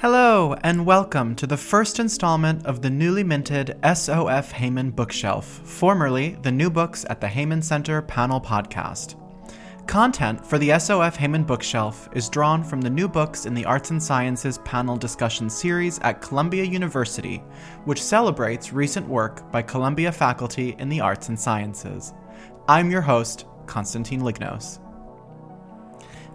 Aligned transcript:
Hello, 0.00 0.54
and 0.62 0.86
welcome 0.86 1.34
to 1.34 1.44
the 1.44 1.56
first 1.56 1.98
installment 1.98 2.64
of 2.64 2.82
the 2.82 2.88
newly 2.88 3.24
minted 3.24 3.76
SOF 3.82 4.52
Heyman 4.52 4.94
Bookshelf, 4.94 5.44
formerly 5.44 6.38
the 6.42 6.52
New 6.52 6.70
Books 6.70 7.04
at 7.10 7.20
the 7.20 7.26
Heyman 7.26 7.64
Center 7.64 8.00
panel 8.00 8.40
podcast. 8.40 9.16
Content 9.88 10.46
for 10.46 10.56
the 10.56 10.68
SOF 10.78 11.18
Heyman 11.18 11.44
Bookshelf 11.44 12.08
is 12.12 12.28
drawn 12.28 12.62
from 12.62 12.80
the 12.80 12.88
New 12.88 13.08
Books 13.08 13.44
in 13.44 13.54
the 13.54 13.64
Arts 13.64 13.90
and 13.90 14.00
Sciences 14.00 14.58
panel 14.58 14.96
discussion 14.96 15.50
series 15.50 15.98
at 16.04 16.22
Columbia 16.22 16.62
University, 16.62 17.38
which 17.84 18.00
celebrates 18.00 18.72
recent 18.72 19.08
work 19.08 19.50
by 19.50 19.62
Columbia 19.62 20.12
faculty 20.12 20.76
in 20.78 20.88
the 20.88 21.00
arts 21.00 21.28
and 21.28 21.40
sciences. 21.40 22.14
I'm 22.68 22.88
your 22.88 23.02
host, 23.02 23.46
Konstantin 23.66 24.20
Lignos. 24.20 24.78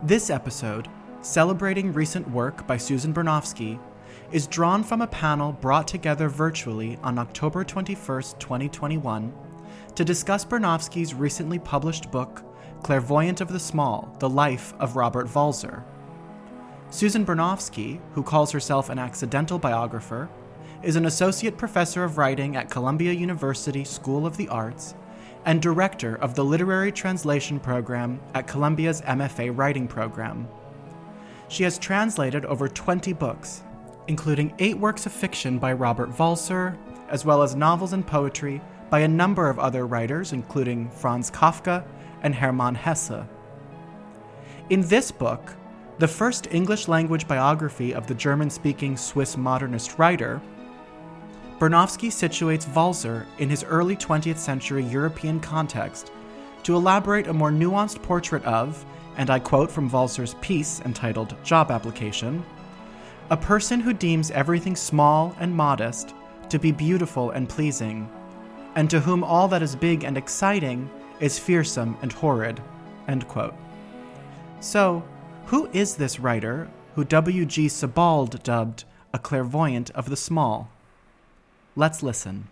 This 0.03 0.29
episode 0.29 0.89
celebrating 1.23 1.93
recent 1.93 2.29
work 2.29 2.67
by 2.67 2.75
Susan 2.75 3.13
Bernofsky, 3.13 3.79
is 4.31 4.45
drawn 4.45 4.83
from 4.83 5.01
a 5.01 5.07
panel 5.07 5.53
brought 5.53 5.87
together 5.87 6.27
virtually 6.27 6.99
on 7.01 7.17
October 7.17 7.63
21, 7.63 8.21
2021, 8.39 9.33
to 9.95 10.03
discuss 10.03 10.43
Bernofsky's 10.43 11.13
recently 11.13 11.57
published 11.57 12.11
book, 12.11 12.43
Clairvoyant 12.83 13.39
of 13.39 13.47
the 13.47 13.59
Small 13.59 14.13
The 14.19 14.29
Life 14.29 14.73
of 14.79 14.97
Robert 14.97 15.27
Walser. 15.27 15.83
Susan 16.89 17.25
Bernofsky, 17.25 18.01
who 18.13 18.21
calls 18.21 18.51
herself 18.51 18.89
an 18.89 18.99
accidental 18.99 19.57
biographer, 19.57 20.29
is 20.83 20.97
an 20.97 21.05
associate 21.05 21.57
professor 21.57 22.03
of 22.03 22.17
writing 22.17 22.57
at 22.57 22.69
Columbia 22.69 23.13
University 23.13 23.85
School 23.85 24.25
of 24.25 24.35
the 24.35 24.49
Arts 24.49 24.93
and 25.45 25.61
director 25.61 26.15
of 26.15 26.35
the 26.35 26.43
literary 26.43 26.91
translation 26.91 27.59
program 27.59 28.19
at 28.33 28.47
Columbia's 28.47 29.01
MFA 29.01 29.55
writing 29.57 29.87
program. 29.87 30.47
She 31.53 31.63
has 31.65 31.77
translated 31.77 32.45
over 32.45 32.67
20 32.67 33.13
books, 33.13 33.61
including 34.07 34.55
eight 34.57 34.75
works 34.75 35.05
of 35.05 35.11
fiction 35.11 35.59
by 35.59 35.73
Robert 35.73 36.09
Walser, 36.17 36.75
as 37.09 37.25
well 37.25 37.43
as 37.43 37.53
novels 37.53 37.93
and 37.93 38.07
poetry 38.07 38.59
by 38.89 39.01
a 39.01 39.07
number 39.07 39.47
of 39.47 39.59
other 39.59 39.85
writers, 39.85 40.33
including 40.33 40.89
Franz 40.89 41.29
Kafka 41.29 41.85
and 42.23 42.33
Hermann 42.33 42.73
Hesse. 42.73 43.23
In 44.71 44.81
this 44.81 45.11
book, 45.11 45.53
the 45.99 46.07
first 46.07 46.47
English 46.49 46.87
language 46.87 47.27
biography 47.27 47.93
of 47.93 48.07
the 48.07 48.15
German 48.15 48.49
speaking 48.49 48.97
Swiss 48.97 49.37
modernist 49.37 49.99
writer, 49.99 50.41
Bernofsky 51.59 52.07
situates 52.07 52.65
Walser 52.65 53.27
in 53.37 53.47
his 53.47 53.63
early 53.63 53.95
20th 53.95 54.39
century 54.39 54.83
European 54.85 55.39
context 55.39 56.11
to 56.63 56.75
elaborate 56.75 57.27
a 57.27 57.33
more 57.33 57.51
nuanced 57.51 58.01
portrait 58.01 58.43
of 58.43 58.83
and 59.17 59.29
I 59.29 59.39
quote 59.39 59.71
from 59.71 59.89
Walser's 59.89 60.35
piece 60.41 60.79
entitled 60.81 61.35
Job 61.43 61.71
Application 61.71 62.43
A 63.29 63.37
person 63.37 63.79
who 63.79 63.93
deems 63.93 64.31
everything 64.31 64.75
small 64.75 65.35
and 65.39 65.55
modest 65.55 66.13
to 66.49 66.59
be 66.59 66.71
beautiful 66.71 67.31
and 67.31 67.49
pleasing, 67.49 68.09
and 68.75 68.89
to 68.89 68.99
whom 68.99 69.23
all 69.23 69.47
that 69.47 69.61
is 69.61 69.75
big 69.75 70.03
and 70.03 70.17
exciting 70.17 70.89
is 71.19 71.39
fearsome 71.39 71.97
and 72.01 72.11
horrid. 72.11 72.61
End 73.07 73.27
quote. 73.27 73.55
So, 74.59 75.03
who 75.45 75.69
is 75.73 75.95
this 75.95 76.19
writer 76.19 76.69
who 76.95 77.03
W.G. 77.03 77.69
Sebald 77.69 78.41
dubbed 78.43 78.85
a 79.13 79.19
clairvoyant 79.19 79.91
of 79.91 80.09
the 80.09 80.17
small? 80.17 80.69
Let's 81.75 82.03
listen 82.03 82.47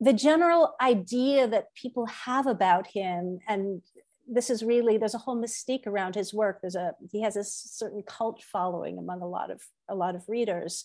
the 0.00 0.12
general 0.12 0.74
idea 0.80 1.48
that 1.48 1.74
people 1.74 2.06
have 2.06 2.46
about 2.46 2.86
him 2.86 3.40
and 3.48 3.82
this 4.28 4.50
is 4.50 4.62
really 4.62 4.98
there's 4.98 5.14
a 5.14 5.18
whole 5.18 5.40
mystique 5.40 5.86
around 5.86 6.14
his 6.14 6.34
work. 6.34 6.60
There's 6.60 6.74
a 6.74 6.92
he 7.10 7.22
has 7.22 7.36
a 7.36 7.44
certain 7.44 8.02
cult 8.02 8.42
following 8.42 8.98
among 8.98 9.22
a 9.22 9.28
lot 9.28 9.50
of 9.50 9.62
a 9.88 9.94
lot 9.94 10.14
of 10.14 10.28
readers. 10.28 10.84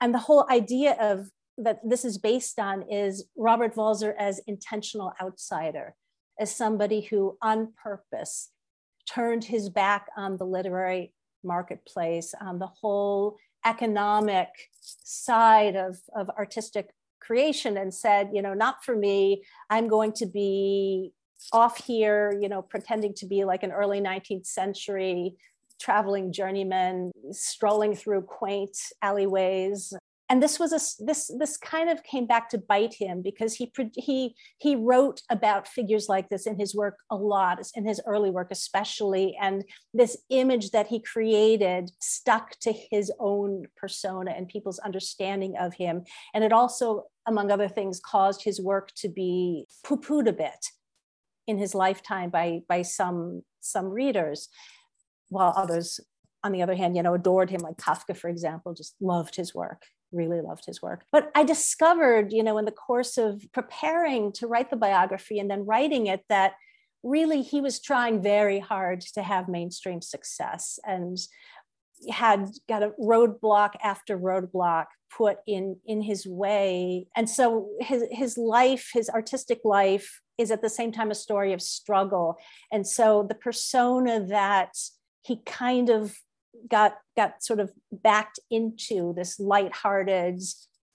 And 0.00 0.14
the 0.14 0.18
whole 0.18 0.46
idea 0.50 0.96
of 1.00 1.30
that 1.56 1.80
this 1.84 2.04
is 2.04 2.18
based 2.18 2.58
on 2.58 2.82
is 2.82 3.24
robert 3.36 3.74
Walser 3.74 4.14
as 4.16 4.40
intentional 4.46 5.12
outsider 5.20 5.94
as 6.38 6.54
somebody 6.54 7.00
who 7.00 7.36
on 7.42 7.72
purpose 7.82 8.50
turned 9.12 9.42
his 9.42 9.68
back 9.68 10.06
on 10.16 10.36
the 10.36 10.44
literary 10.44 11.12
marketplace 11.42 12.32
on 12.40 12.60
the 12.60 12.66
whole 12.66 13.36
economic 13.66 14.48
side 14.80 15.74
of, 15.74 15.98
of 16.14 16.30
artistic 16.30 16.90
creation 17.20 17.76
and 17.76 17.92
said 17.92 18.30
you 18.32 18.42
know 18.42 18.54
not 18.54 18.84
for 18.84 18.94
me. 18.94 19.42
I'm 19.68 19.88
going 19.88 20.12
to 20.12 20.26
be 20.26 21.12
off 21.52 21.84
here, 21.84 22.38
you 22.40 22.48
know, 22.48 22.62
pretending 22.62 23.14
to 23.14 23.26
be 23.26 23.44
like 23.44 23.62
an 23.62 23.72
early 23.72 24.00
19th 24.00 24.46
century 24.46 25.36
traveling 25.80 26.32
journeyman, 26.32 27.12
strolling 27.30 27.94
through 27.94 28.22
quaint 28.22 28.76
alleyways. 29.02 29.94
And 30.30 30.42
this 30.42 30.58
was 30.58 30.72
a 30.74 31.04
this 31.04 31.30
this 31.38 31.56
kind 31.56 31.88
of 31.88 32.02
came 32.02 32.26
back 32.26 32.50
to 32.50 32.58
bite 32.58 32.92
him 32.92 33.22
because 33.22 33.54
he 33.54 33.72
he 33.94 34.34
he 34.58 34.76
wrote 34.76 35.22
about 35.30 35.66
figures 35.66 36.06
like 36.06 36.28
this 36.28 36.46
in 36.46 36.58
his 36.58 36.74
work 36.74 36.98
a 37.10 37.16
lot 37.16 37.58
in 37.74 37.86
his 37.86 37.98
early 38.06 38.28
work 38.28 38.48
especially 38.50 39.34
and 39.40 39.64
this 39.94 40.18
image 40.28 40.72
that 40.72 40.86
he 40.86 41.00
created 41.00 41.90
stuck 41.98 42.58
to 42.60 42.74
his 42.90 43.10
own 43.18 43.64
persona 43.74 44.32
and 44.32 44.48
people's 44.48 44.78
understanding 44.80 45.56
of 45.58 45.72
him 45.72 46.04
and 46.34 46.44
it 46.44 46.52
also 46.52 47.04
among 47.26 47.50
other 47.50 47.68
things 47.68 47.98
caused 47.98 48.42
his 48.44 48.60
work 48.60 48.90
to 48.96 49.08
be 49.08 49.64
poo-pooed 49.82 50.28
a 50.28 50.32
bit 50.34 50.66
in 51.48 51.58
his 51.58 51.74
lifetime 51.74 52.30
by 52.30 52.60
by 52.68 52.82
some 52.82 53.42
some 53.60 53.86
readers 53.86 54.48
while 55.30 55.52
others 55.56 55.98
on 56.44 56.52
the 56.52 56.62
other 56.62 56.76
hand 56.76 56.96
you 56.96 57.02
know 57.02 57.14
adored 57.14 57.50
him 57.50 57.60
like 57.60 57.76
kafka 57.76 58.16
for 58.16 58.28
example 58.28 58.72
just 58.72 58.94
loved 59.00 59.34
his 59.34 59.52
work 59.54 59.82
really 60.10 60.40
loved 60.40 60.64
his 60.64 60.80
work. 60.80 61.04
But 61.10 61.30
i 61.34 61.42
discovered 61.44 62.32
you 62.32 62.42
know 62.42 62.58
in 62.58 62.64
the 62.64 62.70
course 62.70 63.18
of 63.18 63.42
preparing 63.52 64.32
to 64.32 64.46
write 64.46 64.70
the 64.70 64.76
biography 64.76 65.38
and 65.38 65.50
then 65.50 65.66
writing 65.66 66.06
it 66.06 66.24
that 66.28 66.52
really 67.02 67.42
he 67.42 67.60
was 67.60 67.80
trying 67.80 68.22
very 68.22 68.58
hard 68.58 69.00
to 69.00 69.22
have 69.22 69.48
mainstream 69.48 70.00
success 70.00 70.78
and 70.84 71.18
had 72.10 72.50
got 72.68 72.82
a 72.82 72.92
roadblock 73.00 73.70
after 73.82 74.18
roadblock 74.18 74.86
put 75.16 75.38
in 75.46 75.76
in 75.86 76.02
his 76.02 76.26
way. 76.26 77.06
And 77.16 77.28
so 77.28 77.68
his 77.80 78.04
his 78.10 78.38
life 78.38 78.90
his 78.92 79.08
artistic 79.08 79.60
life 79.64 80.20
is 80.38 80.50
at 80.50 80.62
the 80.62 80.70
same 80.70 80.92
time 80.92 81.10
a 81.10 81.14
story 81.14 81.52
of 81.52 81.60
struggle. 81.60 82.38
And 82.72 82.86
so 82.86 83.26
the 83.28 83.34
persona 83.34 84.24
that 84.26 84.74
he 85.22 85.42
kind 85.44 85.90
of 85.90 86.16
got 86.70 86.96
got 87.16 87.42
sort 87.42 87.60
of 87.60 87.72
backed 87.92 88.40
into 88.50 89.12
this 89.14 89.38
lighthearted 89.38 90.40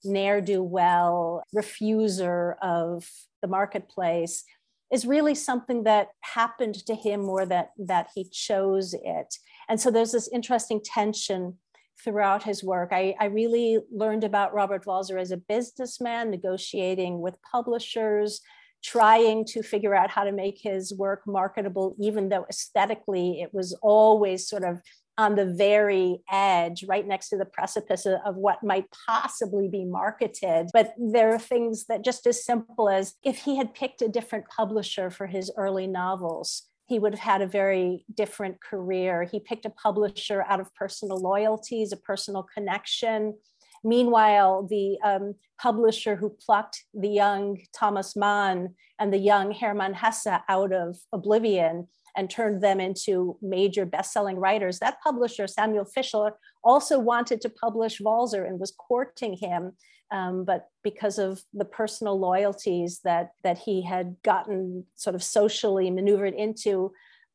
ne'er-do-well 0.04 1.42
refuser 1.56 2.54
of 2.60 3.08
the 3.40 3.48
marketplace 3.48 4.44
is 4.92 5.06
really 5.06 5.34
something 5.34 5.84
that 5.84 6.08
happened 6.20 6.74
to 6.86 6.94
him 6.94 7.28
or 7.28 7.46
that 7.46 7.70
that 7.78 8.08
he 8.14 8.24
chose 8.24 8.94
it. 8.94 9.36
And 9.68 9.80
so 9.80 9.90
there's 9.90 10.12
this 10.12 10.28
interesting 10.28 10.80
tension 10.84 11.58
throughout 12.02 12.42
his 12.42 12.62
work. 12.62 12.90
I, 12.92 13.14
I 13.18 13.26
really 13.26 13.78
learned 13.90 14.24
about 14.24 14.52
robert 14.52 14.84
walser 14.84 15.18
as 15.18 15.30
a 15.30 15.36
businessman 15.36 16.30
negotiating 16.30 17.20
with 17.20 17.40
publishers 17.50 18.40
trying 18.84 19.44
to 19.46 19.62
figure 19.62 19.94
out 19.94 20.10
how 20.10 20.24
to 20.24 20.32
make 20.32 20.58
his 20.60 20.92
work 20.92 21.22
marketable 21.26 21.96
even 21.98 22.28
though 22.28 22.44
aesthetically 22.50 23.40
it 23.40 23.52
was 23.54 23.76
always 23.82 24.46
sort 24.46 24.62
of 24.62 24.80
on 25.16 25.36
the 25.36 25.46
very 25.46 26.18
edge, 26.30 26.84
right 26.88 27.06
next 27.06 27.28
to 27.28 27.36
the 27.36 27.44
precipice 27.44 28.06
of 28.06 28.34
what 28.34 28.64
might 28.64 28.86
possibly 29.06 29.68
be 29.68 29.84
marketed. 29.84 30.68
But 30.72 30.92
there 30.98 31.32
are 31.32 31.38
things 31.38 31.86
that 31.86 32.04
just 32.04 32.26
as 32.26 32.44
simple 32.44 32.88
as 32.88 33.14
if 33.22 33.38
he 33.38 33.56
had 33.56 33.74
picked 33.74 34.02
a 34.02 34.08
different 34.08 34.46
publisher 34.48 35.10
for 35.10 35.26
his 35.26 35.52
early 35.56 35.86
novels, 35.86 36.68
he 36.86 36.98
would 36.98 37.14
have 37.14 37.20
had 37.20 37.42
a 37.42 37.46
very 37.46 38.04
different 38.12 38.60
career. 38.60 39.22
He 39.22 39.40
picked 39.40 39.64
a 39.64 39.70
publisher 39.70 40.44
out 40.48 40.60
of 40.60 40.74
personal 40.74 41.18
loyalties, 41.18 41.92
a 41.92 41.96
personal 41.96 42.46
connection. 42.54 43.38
Meanwhile, 43.84 44.66
the 44.68 44.98
um, 45.04 45.34
publisher 45.60 46.16
who 46.16 46.30
plucked 46.44 46.84
the 46.94 47.08
young 47.08 47.58
Thomas 47.76 48.16
Mann 48.16 48.74
and 48.98 49.12
the 49.12 49.18
young 49.18 49.52
Hermann 49.52 49.94
Hesse 49.94 50.40
out 50.48 50.72
of 50.72 50.96
oblivion 51.12 51.88
and 52.16 52.30
turned 52.30 52.62
them 52.62 52.80
into 52.80 53.36
major 53.42 53.84
best-selling 53.84 54.36
writers. 54.36 54.78
That 54.78 55.02
publisher, 55.02 55.46
Samuel 55.46 55.84
Fischer, 55.84 56.32
also 56.62 56.98
wanted 56.98 57.40
to 57.42 57.48
publish 57.50 58.00
Walser 58.00 58.46
and 58.46 58.58
was 58.58 58.72
courting 58.72 59.36
him. 59.36 59.72
Um, 60.10 60.44
but 60.44 60.68
because 60.82 61.18
of 61.18 61.42
the 61.52 61.64
personal 61.64 62.18
loyalties 62.18 63.00
that 63.04 63.30
that 63.42 63.58
he 63.58 63.82
had 63.82 64.16
gotten 64.22 64.84
sort 64.94 65.16
of 65.16 65.22
socially 65.24 65.90
maneuvered 65.90 66.34
into, 66.34 66.92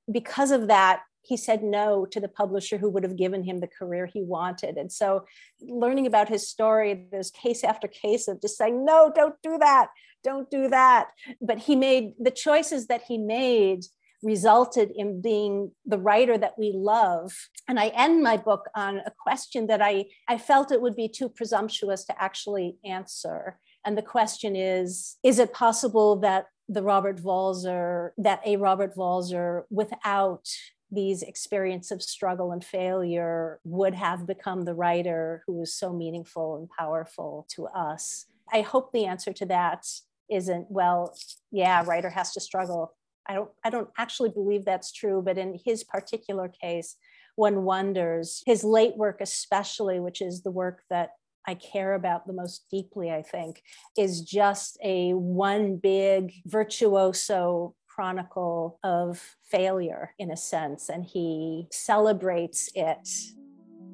because 0.10 0.51
of 0.51 0.68
that, 0.68 1.01
he 1.21 1.38
said 1.38 1.63
no 1.63 2.06
to 2.06 2.19
the 2.19 2.27
publisher 2.27 2.77
who 2.77 2.89
would 2.89 3.04
have 3.04 3.18
given 3.18 3.44
him 3.44 3.60
the 3.60 3.68
career 3.68 4.06
he 4.06 4.21
wanted. 4.21 4.77
And 4.77 4.92
so, 4.92 5.25
learning 5.62 6.07
about 6.07 6.30
his 6.30 6.48
story, 6.48 7.07
there's 7.12 7.31
case 7.31 7.63
after 7.63 7.88
case 7.88 8.27
of 8.27 8.42
just 8.42 8.57
saying, 8.57 8.86
no, 8.86 9.12
don't 9.13 9.36
do 9.44 9.57
that, 9.60 9.89
don't 10.24 10.50
do 10.50 10.68
that. 10.69 11.10
But 11.42 11.60
he 11.60 11.75
made 11.75 12.13
the 12.19 12.31
choices 12.31 12.88
that 12.88 13.04
he 13.07 13.18
made 13.18 13.83
resulted 14.21 14.92
in 14.95 15.21
being 15.21 15.71
the 15.86 15.98
writer 15.98 16.38
that 16.38 16.57
we 16.57 16.74
love. 16.75 17.31
And 17.68 17.80
I 17.80 17.88
end 17.89 18.22
my 18.22 18.38
book 18.38 18.65
on 18.75 18.98
a 18.98 19.12
question 19.18 19.68
that 19.68 19.81
I, 19.81 20.06
I 20.27 20.38
felt 20.38 20.72
it 20.72 20.81
would 20.81 20.95
be 20.95 21.07
too 21.07 21.30
presumptuous 21.30 22.06
to 22.06 22.22
actually 22.22 22.77
answer. 22.83 23.60
And 23.86 23.98
the 23.98 24.01
question 24.01 24.56
is 24.56 25.18
Is 25.24 25.39
it 25.39 25.54
possible 25.54 26.18
that 26.18 26.48
the 26.68 26.83
Robert 26.83 27.18
Walser, 27.24 28.12
that 28.18 28.42
a 28.45 28.57
Robert 28.57 28.95
Walser 28.95 29.63
without 29.72 30.48
these 30.91 31.21
experience 31.21 31.91
of 31.91 32.01
struggle 32.01 32.51
and 32.51 32.63
failure 32.63 33.59
would 33.63 33.94
have 33.94 34.25
become 34.25 34.65
the 34.65 34.74
writer 34.74 35.44
who 35.45 35.53
was 35.53 35.74
so 35.74 35.94
meaningful 35.94 36.57
and 36.57 36.69
powerful 36.77 37.45
to 37.56 37.68
us? 37.68 38.25
I 38.51 38.62
hope 38.62 38.91
the 38.91 39.06
answer 39.06 39.31
to 39.33 39.45
that 39.47 39.86
isn't, 40.30 40.68
well, 40.69 41.15
yeah, 41.51 41.83
writer 41.86 42.09
has 42.09 42.33
to 42.33 42.39
struggle. 42.39 42.95
I 43.27 43.36
don't, 43.36 43.50
I 43.63 43.69
don't 43.69 43.89
actually 43.97 44.30
believe 44.30 44.65
that's 44.65 44.91
true, 44.91 45.21
but 45.24 45.38
in 45.38 45.59
his 45.63 45.83
particular 45.83 46.50
case, 46.50 46.95
one 47.36 47.63
wonders, 47.63 48.44
his 48.45 48.63
late 48.63 48.97
work, 48.97 49.21
especially, 49.21 50.00
which 50.00 50.21
is 50.21 50.41
the 50.41 50.51
work 50.51 50.81
that 50.89 51.12
I 51.47 51.56
care 51.56 51.94
about 51.94 52.27
the 52.27 52.33
most 52.33 52.65
deeply, 52.69 53.12
I 53.12 53.21
think, 53.21 53.63
is 53.97 54.21
just 54.21 54.77
a 54.83 55.13
one 55.13 55.77
big 55.77 56.33
virtuoso 56.45 57.75
chronicle 58.00 58.80
of 58.81 59.36
failure 59.44 60.16
in 60.19 60.31
a 60.31 60.38
sense. 60.38 60.88
And 60.88 61.04
he 61.04 61.68
celebrates 61.69 62.69
it 62.74 63.10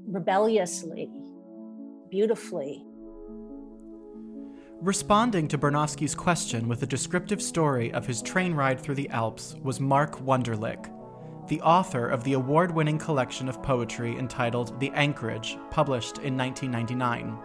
rebelliously, 0.06 1.10
beautifully. 2.12 2.86
Responding 4.80 5.48
to 5.48 5.58
Bernofsky's 5.58 6.14
question 6.14 6.68
with 6.68 6.84
a 6.84 6.86
descriptive 6.86 7.42
story 7.42 7.92
of 7.94 8.06
his 8.06 8.22
train 8.22 8.54
ride 8.54 8.80
through 8.80 8.94
the 8.94 9.10
Alps 9.10 9.56
was 9.64 9.80
Mark 9.80 10.24
Wunderlich, 10.24 10.88
the 11.48 11.62
author 11.62 12.08
of 12.08 12.24
the 12.24 12.34
award 12.34 12.70
winning 12.70 13.00
collection 13.00 13.50
of 13.50 13.64
poetry 13.64 14.16
entitled 14.20 14.80
The 14.80 14.92
Anchorage, 14.92 15.58
published 15.72 16.20
in 16.20 16.38
1999. 16.38 17.40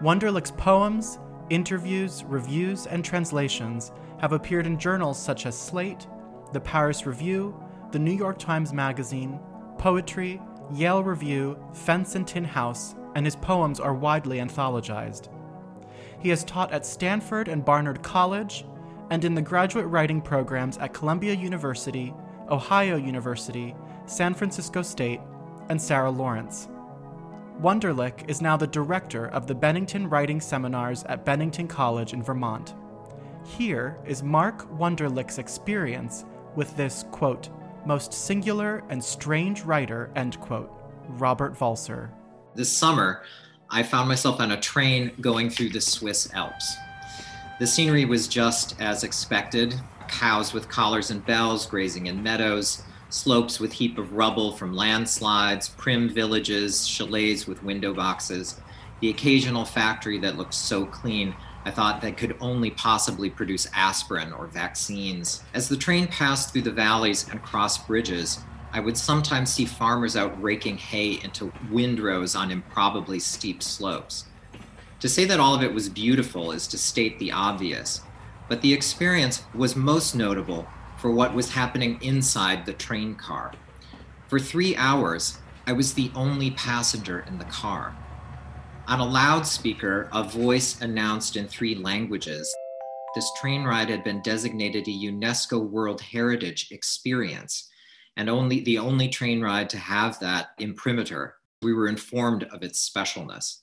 Wunderlich's 0.00 0.52
poems, 0.52 1.18
interviews, 1.50 2.22
reviews, 2.22 2.86
and 2.86 3.04
translations 3.04 3.90
have 4.20 4.32
appeared 4.32 4.66
in 4.66 4.78
journals 4.78 5.18
such 5.18 5.46
as 5.46 5.58
Slate, 5.58 6.06
the 6.52 6.60
Paris 6.60 7.06
Review, 7.06 7.54
the 7.92 7.98
New 7.98 8.12
York 8.12 8.38
Times 8.38 8.72
Magazine, 8.72 9.38
Poetry, 9.78 10.40
Yale 10.72 11.02
Review, 11.02 11.58
Fence 11.72 12.14
and 12.14 12.26
Tin 12.26 12.44
House, 12.44 12.94
and 13.14 13.24
his 13.24 13.36
poems 13.36 13.80
are 13.80 13.94
widely 13.94 14.38
anthologized. 14.38 15.28
He 16.18 16.28
has 16.30 16.44
taught 16.44 16.72
at 16.72 16.86
Stanford 16.86 17.48
and 17.48 17.64
Barnard 17.64 18.02
College 18.02 18.64
and 19.10 19.24
in 19.24 19.34
the 19.34 19.42
graduate 19.42 19.86
writing 19.86 20.20
programs 20.20 20.78
at 20.78 20.92
Columbia 20.92 21.34
University, 21.34 22.12
Ohio 22.50 22.96
University, 22.96 23.74
San 24.06 24.34
Francisco 24.34 24.82
State, 24.82 25.20
and 25.68 25.80
Sarah 25.80 26.10
Lawrence. 26.10 26.68
Wunderlich 27.60 28.28
is 28.28 28.42
now 28.42 28.56
the 28.56 28.66
director 28.66 29.28
of 29.28 29.46
the 29.46 29.54
Bennington 29.54 30.08
Writing 30.08 30.40
Seminars 30.40 31.04
at 31.04 31.24
Bennington 31.24 31.66
College 31.66 32.12
in 32.12 32.22
Vermont. 32.22 32.74
Here 33.46 33.96
is 34.04 34.22
Mark 34.22 34.68
Wunderlich's 34.76 35.38
experience 35.38 36.24
with 36.56 36.76
this, 36.76 37.04
quote, 37.12 37.48
most 37.86 38.12
singular 38.12 38.82
and 38.90 39.02
strange 39.02 39.62
writer, 39.62 40.10
end 40.16 40.38
quote, 40.40 40.70
Robert 41.10 41.54
Walser. 41.54 42.10
This 42.54 42.70
summer, 42.70 43.22
I 43.70 43.84
found 43.84 44.08
myself 44.08 44.40
on 44.40 44.50
a 44.50 44.60
train 44.60 45.12
going 45.20 45.48
through 45.48 45.70
the 45.70 45.80
Swiss 45.80 46.28
Alps. 46.34 46.76
The 47.58 47.66
scenery 47.66 48.04
was 48.04 48.26
just 48.26 48.78
as 48.80 49.04
expected 49.04 49.74
cows 50.08 50.52
with 50.52 50.68
collars 50.68 51.10
and 51.10 51.24
bells 51.24 51.66
grazing 51.66 52.06
in 52.06 52.22
meadows, 52.22 52.82
slopes 53.10 53.60
with 53.60 53.72
heap 53.72 53.96
of 53.96 54.12
rubble 54.12 54.52
from 54.52 54.74
landslides, 54.74 55.68
prim 55.68 56.08
villages, 56.08 56.86
chalets 56.86 57.46
with 57.46 57.62
window 57.62 57.94
boxes, 57.94 58.60
the 59.00 59.08
occasional 59.08 59.64
factory 59.64 60.18
that 60.18 60.36
looked 60.36 60.54
so 60.54 60.84
clean 60.84 61.34
I 61.66 61.72
thought 61.72 62.00
that 62.02 62.16
could 62.16 62.36
only 62.40 62.70
possibly 62.70 63.28
produce 63.28 63.66
aspirin 63.74 64.32
or 64.32 64.46
vaccines. 64.46 65.42
As 65.52 65.68
the 65.68 65.76
train 65.76 66.06
passed 66.06 66.52
through 66.52 66.62
the 66.62 66.70
valleys 66.70 67.28
and 67.28 67.42
crossed 67.42 67.88
bridges, 67.88 68.38
I 68.72 68.78
would 68.78 68.96
sometimes 68.96 69.52
see 69.52 69.64
farmers 69.64 70.16
out 70.16 70.40
raking 70.40 70.78
hay 70.78 71.18
into 71.24 71.52
windrows 71.68 72.36
on 72.36 72.52
improbably 72.52 73.18
steep 73.18 73.64
slopes. 73.64 74.26
To 75.00 75.08
say 75.08 75.24
that 75.24 75.40
all 75.40 75.56
of 75.56 75.62
it 75.64 75.74
was 75.74 75.88
beautiful 75.88 76.52
is 76.52 76.68
to 76.68 76.78
state 76.78 77.18
the 77.18 77.32
obvious, 77.32 78.00
but 78.48 78.62
the 78.62 78.72
experience 78.72 79.42
was 79.52 79.74
most 79.74 80.14
notable 80.14 80.68
for 80.98 81.10
what 81.10 81.34
was 81.34 81.50
happening 81.50 81.98
inside 82.00 82.64
the 82.64 82.74
train 82.74 83.16
car. 83.16 83.52
For 84.28 84.38
three 84.38 84.76
hours, 84.76 85.38
I 85.66 85.72
was 85.72 85.94
the 85.94 86.12
only 86.14 86.52
passenger 86.52 87.24
in 87.26 87.38
the 87.38 87.44
car. 87.44 87.96
On 88.88 89.00
a 89.00 89.04
loudspeaker, 89.04 90.08
a 90.12 90.22
voice 90.22 90.80
announced 90.80 91.34
in 91.34 91.48
three 91.48 91.74
languages 91.74 92.54
this 93.16 93.32
train 93.40 93.64
ride 93.64 93.88
had 93.88 94.04
been 94.04 94.22
designated 94.22 94.86
a 94.86 94.90
UNESCO 94.90 95.68
World 95.68 96.00
Heritage 96.00 96.68
Experience 96.70 97.68
and 98.16 98.30
only 98.30 98.60
the 98.60 98.78
only 98.78 99.08
train 99.08 99.40
ride 99.40 99.68
to 99.70 99.78
have 99.78 100.20
that 100.20 100.50
imprimatur. 100.60 101.34
We 101.62 101.72
were 101.72 101.88
informed 101.88 102.44
of 102.44 102.62
its 102.62 102.88
specialness. 102.88 103.62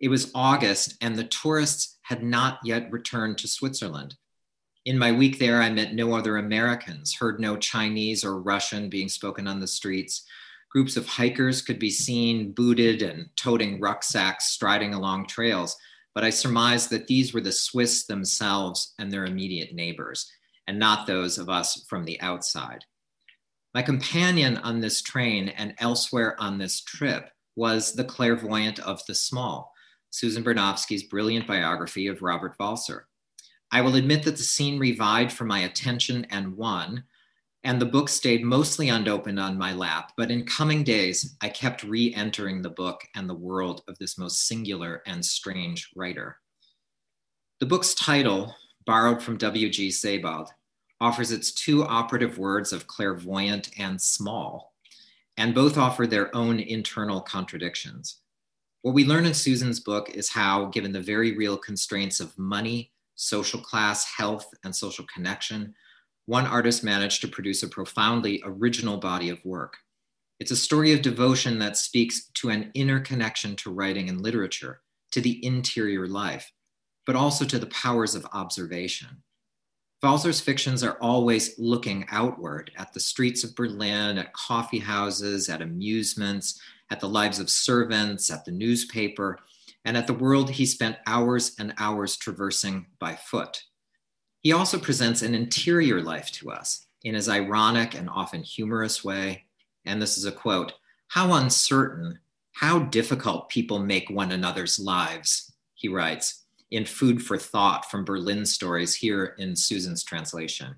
It 0.00 0.08
was 0.08 0.30
August, 0.34 0.96
and 1.02 1.16
the 1.16 1.24
tourists 1.24 1.98
had 2.02 2.22
not 2.22 2.58
yet 2.64 2.90
returned 2.90 3.38
to 3.38 3.48
Switzerland. 3.48 4.14
In 4.86 4.96
my 4.96 5.12
week 5.12 5.38
there, 5.38 5.60
I 5.60 5.68
met 5.68 5.94
no 5.94 6.14
other 6.14 6.38
Americans, 6.38 7.16
heard 7.16 7.40
no 7.40 7.56
Chinese 7.56 8.24
or 8.24 8.40
Russian 8.40 8.88
being 8.88 9.08
spoken 9.08 9.46
on 9.46 9.60
the 9.60 9.66
streets. 9.66 10.24
Groups 10.72 10.96
of 10.96 11.06
hikers 11.06 11.60
could 11.60 11.78
be 11.78 11.90
seen 11.90 12.52
booted 12.52 13.02
and 13.02 13.28
toting 13.36 13.78
rucksacks, 13.78 14.46
striding 14.46 14.94
along 14.94 15.26
trails. 15.26 15.76
But 16.14 16.24
I 16.24 16.30
surmised 16.30 16.88
that 16.90 17.06
these 17.06 17.34
were 17.34 17.42
the 17.42 17.52
Swiss 17.52 18.06
themselves 18.06 18.94
and 18.98 19.12
their 19.12 19.26
immediate 19.26 19.74
neighbors, 19.74 20.30
and 20.66 20.78
not 20.78 21.06
those 21.06 21.36
of 21.38 21.48
us 21.48 21.84
from 21.88 22.04
the 22.04 22.20
outside. 22.20 22.84
My 23.74 23.82
companion 23.82 24.58
on 24.58 24.80
this 24.80 25.02
train 25.02 25.48
and 25.50 25.74
elsewhere 25.78 26.36
on 26.38 26.58
this 26.58 26.82
trip 26.82 27.30
was 27.56 27.92
The 27.92 28.04
Clairvoyant 28.04 28.78
of 28.78 29.04
the 29.06 29.14
Small, 29.14 29.72
Susan 30.10 30.42
Bernofsky's 30.42 31.04
brilliant 31.04 31.46
biography 31.46 32.06
of 32.06 32.22
Robert 32.22 32.56
Walser. 32.58 33.02
I 33.70 33.80
will 33.80 33.96
admit 33.96 34.22
that 34.24 34.36
the 34.36 34.42
scene 34.42 34.78
revived 34.78 35.32
for 35.32 35.44
my 35.44 35.60
attention 35.60 36.26
and 36.30 36.56
won, 36.56 37.04
and 37.64 37.80
the 37.80 37.86
book 37.86 38.08
stayed 38.08 38.44
mostly 38.44 38.88
unopened 38.88 39.38
on 39.38 39.56
my 39.56 39.72
lap. 39.72 40.12
But 40.16 40.30
in 40.30 40.44
coming 40.44 40.82
days, 40.82 41.36
I 41.40 41.48
kept 41.48 41.84
re 41.84 42.12
entering 42.14 42.60
the 42.60 42.70
book 42.70 43.02
and 43.14 43.28
the 43.28 43.34
world 43.34 43.82
of 43.88 43.98
this 43.98 44.18
most 44.18 44.46
singular 44.46 45.02
and 45.06 45.24
strange 45.24 45.90
writer. 45.94 46.38
The 47.60 47.66
book's 47.66 47.94
title, 47.94 48.54
borrowed 48.84 49.22
from 49.22 49.36
W.G. 49.36 49.92
Sebald, 49.92 50.50
offers 51.00 51.30
its 51.30 51.52
two 51.52 51.84
operative 51.84 52.38
words 52.38 52.72
of 52.72 52.88
clairvoyant 52.88 53.70
and 53.78 54.00
small, 54.00 54.74
and 55.36 55.54
both 55.54 55.78
offer 55.78 56.06
their 56.06 56.34
own 56.34 56.58
internal 56.58 57.20
contradictions. 57.20 58.18
What 58.82 58.94
we 58.94 59.04
learn 59.04 59.26
in 59.26 59.34
Susan's 59.34 59.78
book 59.78 60.10
is 60.10 60.28
how, 60.28 60.66
given 60.66 60.90
the 60.90 61.00
very 61.00 61.36
real 61.36 61.56
constraints 61.56 62.18
of 62.18 62.36
money, 62.36 62.90
social 63.14 63.60
class, 63.60 64.04
health, 64.04 64.52
and 64.64 64.74
social 64.74 65.04
connection, 65.12 65.72
one 66.26 66.46
artist 66.46 66.84
managed 66.84 67.20
to 67.20 67.28
produce 67.28 67.62
a 67.62 67.68
profoundly 67.68 68.42
original 68.44 68.98
body 68.98 69.28
of 69.28 69.44
work. 69.44 69.76
It's 70.38 70.50
a 70.50 70.56
story 70.56 70.92
of 70.92 71.02
devotion 71.02 71.58
that 71.58 71.76
speaks 71.76 72.30
to 72.34 72.50
an 72.50 72.70
inner 72.74 73.00
connection 73.00 73.56
to 73.56 73.72
writing 73.72 74.08
and 74.08 74.20
literature, 74.20 74.80
to 75.12 75.20
the 75.20 75.44
interior 75.44 76.06
life, 76.06 76.52
but 77.06 77.16
also 77.16 77.44
to 77.44 77.58
the 77.58 77.66
powers 77.66 78.14
of 78.14 78.26
observation. 78.32 79.22
Walser's 80.02 80.40
fictions 80.40 80.82
are 80.82 80.98
always 81.00 81.56
looking 81.58 82.06
outward 82.10 82.72
at 82.76 82.92
the 82.92 82.98
streets 82.98 83.44
of 83.44 83.54
Berlin, 83.54 84.18
at 84.18 84.32
coffee 84.32 84.80
houses, 84.80 85.48
at 85.48 85.62
amusements, 85.62 86.60
at 86.90 86.98
the 86.98 87.08
lives 87.08 87.38
of 87.38 87.48
servants, 87.48 88.28
at 88.28 88.44
the 88.44 88.50
newspaper, 88.50 89.38
and 89.84 89.96
at 89.96 90.08
the 90.08 90.14
world 90.14 90.50
he 90.50 90.66
spent 90.66 90.98
hours 91.06 91.54
and 91.58 91.72
hours 91.78 92.16
traversing 92.16 92.86
by 92.98 93.14
foot. 93.14 93.62
He 94.42 94.52
also 94.52 94.78
presents 94.78 95.22
an 95.22 95.34
interior 95.34 96.02
life 96.02 96.30
to 96.32 96.50
us 96.50 96.86
in 97.04 97.14
his 97.14 97.28
ironic 97.28 97.94
and 97.94 98.10
often 98.10 98.42
humorous 98.42 99.04
way. 99.04 99.44
And 99.84 100.02
this 100.02 100.18
is 100.18 100.24
a 100.24 100.32
quote 100.32 100.72
How 101.08 101.34
uncertain, 101.34 102.18
how 102.52 102.80
difficult 102.80 103.48
people 103.48 103.78
make 103.78 104.10
one 104.10 104.32
another's 104.32 104.78
lives, 104.78 105.52
he 105.74 105.88
writes 105.88 106.44
in 106.70 106.84
Food 106.84 107.22
for 107.22 107.38
Thought 107.38 107.90
from 107.90 108.04
Berlin 108.04 108.44
Stories 108.44 108.94
here 108.96 109.36
in 109.38 109.54
Susan's 109.54 110.02
translation. 110.02 110.76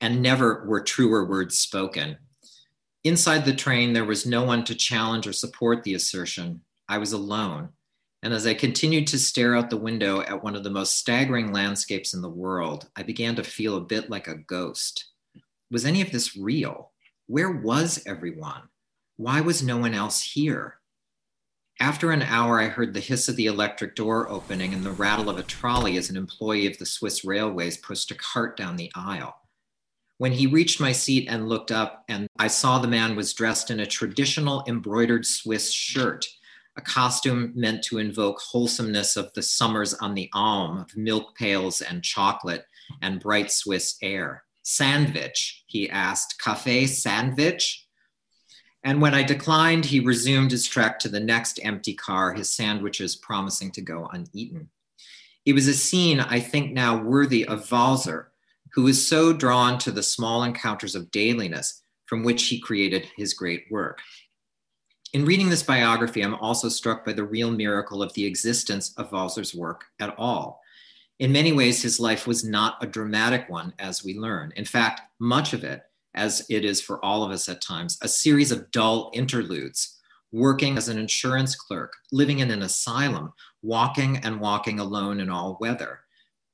And 0.00 0.22
never 0.22 0.64
were 0.66 0.80
truer 0.80 1.24
words 1.24 1.58
spoken. 1.58 2.18
Inside 3.02 3.44
the 3.44 3.54
train, 3.54 3.92
there 3.92 4.04
was 4.04 4.26
no 4.26 4.44
one 4.44 4.64
to 4.64 4.74
challenge 4.74 5.26
or 5.26 5.32
support 5.32 5.82
the 5.82 5.94
assertion. 5.94 6.60
I 6.88 6.98
was 6.98 7.12
alone. 7.12 7.70
And 8.22 8.34
as 8.34 8.46
I 8.46 8.54
continued 8.54 9.06
to 9.08 9.18
stare 9.18 9.54
out 9.54 9.70
the 9.70 9.76
window 9.76 10.20
at 10.22 10.42
one 10.42 10.56
of 10.56 10.64
the 10.64 10.70
most 10.70 10.96
staggering 10.96 11.52
landscapes 11.52 12.14
in 12.14 12.20
the 12.20 12.28
world, 12.28 12.88
I 12.96 13.02
began 13.04 13.36
to 13.36 13.44
feel 13.44 13.76
a 13.76 13.80
bit 13.80 14.10
like 14.10 14.26
a 14.26 14.34
ghost. 14.34 15.06
Was 15.70 15.84
any 15.84 16.02
of 16.02 16.10
this 16.10 16.36
real? 16.36 16.90
Where 17.26 17.50
was 17.50 18.02
everyone? 18.06 18.62
Why 19.16 19.40
was 19.40 19.62
no 19.62 19.78
one 19.78 19.94
else 19.94 20.22
here? 20.22 20.78
After 21.80 22.10
an 22.10 22.22
hour, 22.22 22.58
I 22.60 22.66
heard 22.66 22.92
the 22.92 23.00
hiss 23.00 23.28
of 23.28 23.36
the 23.36 23.46
electric 23.46 23.94
door 23.94 24.28
opening 24.28 24.74
and 24.74 24.82
the 24.82 24.90
rattle 24.90 25.30
of 25.30 25.38
a 25.38 25.44
trolley 25.44 25.96
as 25.96 26.10
an 26.10 26.16
employee 26.16 26.66
of 26.66 26.76
the 26.78 26.86
Swiss 26.86 27.24
Railways 27.24 27.76
pushed 27.76 28.10
a 28.10 28.16
cart 28.16 28.56
down 28.56 28.76
the 28.76 28.90
aisle. 28.96 29.36
When 30.16 30.32
he 30.32 30.48
reached 30.48 30.80
my 30.80 30.90
seat 30.90 31.28
and 31.30 31.48
looked 31.48 31.70
up, 31.70 32.04
and 32.08 32.26
I 32.36 32.48
saw 32.48 32.80
the 32.80 32.88
man 32.88 33.14
was 33.14 33.32
dressed 33.32 33.70
in 33.70 33.78
a 33.78 33.86
traditional 33.86 34.64
embroidered 34.66 35.24
Swiss 35.24 35.70
shirt, 35.70 36.26
a 36.78 36.80
costume 36.80 37.52
meant 37.56 37.82
to 37.82 37.98
invoke 37.98 38.40
wholesomeness 38.40 39.16
of 39.16 39.32
the 39.34 39.42
summers 39.42 39.94
on 39.94 40.14
the 40.14 40.30
Alm, 40.32 40.78
of 40.78 40.96
milk 40.96 41.36
pails 41.36 41.82
and 41.82 42.04
chocolate 42.04 42.64
and 43.02 43.20
bright 43.20 43.50
Swiss 43.50 43.98
air. 44.00 44.44
Sandwich, 44.62 45.64
he 45.66 45.90
asked. 45.90 46.40
Cafe 46.40 46.86
sandwich? 46.86 47.84
And 48.84 49.02
when 49.02 49.12
I 49.12 49.24
declined, 49.24 49.86
he 49.86 49.98
resumed 49.98 50.52
his 50.52 50.66
trek 50.68 51.00
to 51.00 51.08
the 51.08 51.20
next 51.20 51.58
empty 51.64 51.94
car, 51.94 52.32
his 52.32 52.54
sandwiches 52.54 53.16
promising 53.16 53.72
to 53.72 53.80
go 53.80 54.06
uneaten. 54.12 54.70
It 55.44 55.54
was 55.54 55.66
a 55.66 55.74
scene 55.74 56.20
I 56.20 56.38
think 56.38 56.72
now 56.72 57.02
worthy 57.02 57.44
of 57.44 57.68
Walser, 57.68 58.26
who 58.72 58.84
was 58.84 59.06
so 59.06 59.32
drawn 59.32 59.78
to 59.78 59.90
the 59.90 60.02
small 60.02 60.44
encounters 60.44 60.94
of 60.94 61.10
dailiness 61.10 61.82
from 62.06 62.22
which 62.22 62.44
he 62.44 62.60
created 62.60 63.08
his 63.16 63.34
great 63.34 63.64
work. 63.70 64.00
In 65.14 65.24
reading 65.24 65.48
this 65.48 65.62
biography, 65.62 66.20
I'm 66.20 66.34
also 66.34 66.68
struck 66.68 67.06
by 67.06 67.14
the 67.14 67.24
real 67.24 67.50
miracle 67.50 68.02
of 68.02 68.12
the 68.12 68.26
existence 68.26 68.92
of 68.98 69.10
Walser's 69.10 69.54
work 69.54 69.86
at 70.00 70.14
all. 70.18 70.60
In 71.18 71.32
many 71.32 71.50
ways, 71.52 71.80
his 71.80 71.98
life 71.98 72.26
was 72.26 72.44
not 72.44 72.76
a 72.82 72.86
dramatic 72.86 73.48
one, 73.48 73.72
as 73.78 74.04
we 74.04 74.18
learn. 74.18 74.52
In 74.56 74.66
fact, 74.66 75.00
much 75.18 75.54
of 75.54 75.64
it, 75.64 75.80
as 76.14 76.44
it 76.50 76.62
is 76.62 76.82
for 76.82 77.02
all 77.02 77.22
of 77.22 77.30
us 77.30 77.48
at 77.48 77.62
times, 77.62 77.96
a 78.02 78.08
series 78.08 78.52
of 78.52 78.70
dull 78.70 79.10
interludes, 79.14 79.98
working 80.30 80.76
as 80.76 80.90
an 80.90 80.98
insurance 80.98 81.56
clerk, 81.56 81.94
living 82.12 82.40
in 82.40 82.50
an 82.50 82.60
asylum, 82.60 83.32
walking 83.62 84.18
and 84.18 84.38
walking 84.38 84.78
alone 84.78 85.20
in 85.20 85.30
all 85.30 85.56
weather. 85.58 86.00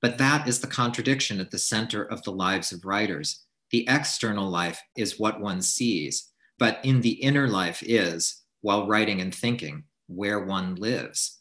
But 0.00 0.16
that 0.18 0.46
is 0.46 0.60
the 0.60 0.68
contradiction 0.68 1.40
at 1.40 1.50
the 1.50 1.58
center 1.58 2.04
of 2.04 2.22
the 2.22 2.30
lives 2.30 2.70
of 2.70 2.84
writers. 2.84 3.46
The 3.72 3.84
external 3.88 4.48
life 4.48 4.80
is 4.96 5.18
what 5.18 5.40
one 5.40 5.60
sees, 5.60 6.30
but 6.56 6.78
in 6.84 7.00
the 7.00 7.14
inner 7.14 7.48
life 7.48 7.82
is, 7.84 8.42
while 8.64 8.86
writing 8.86 9.20
and 9.20 9.34
thinking, 9.34 9.84
where 10.06 10.40
one 10.40 10.74
lives. 10.76 11.40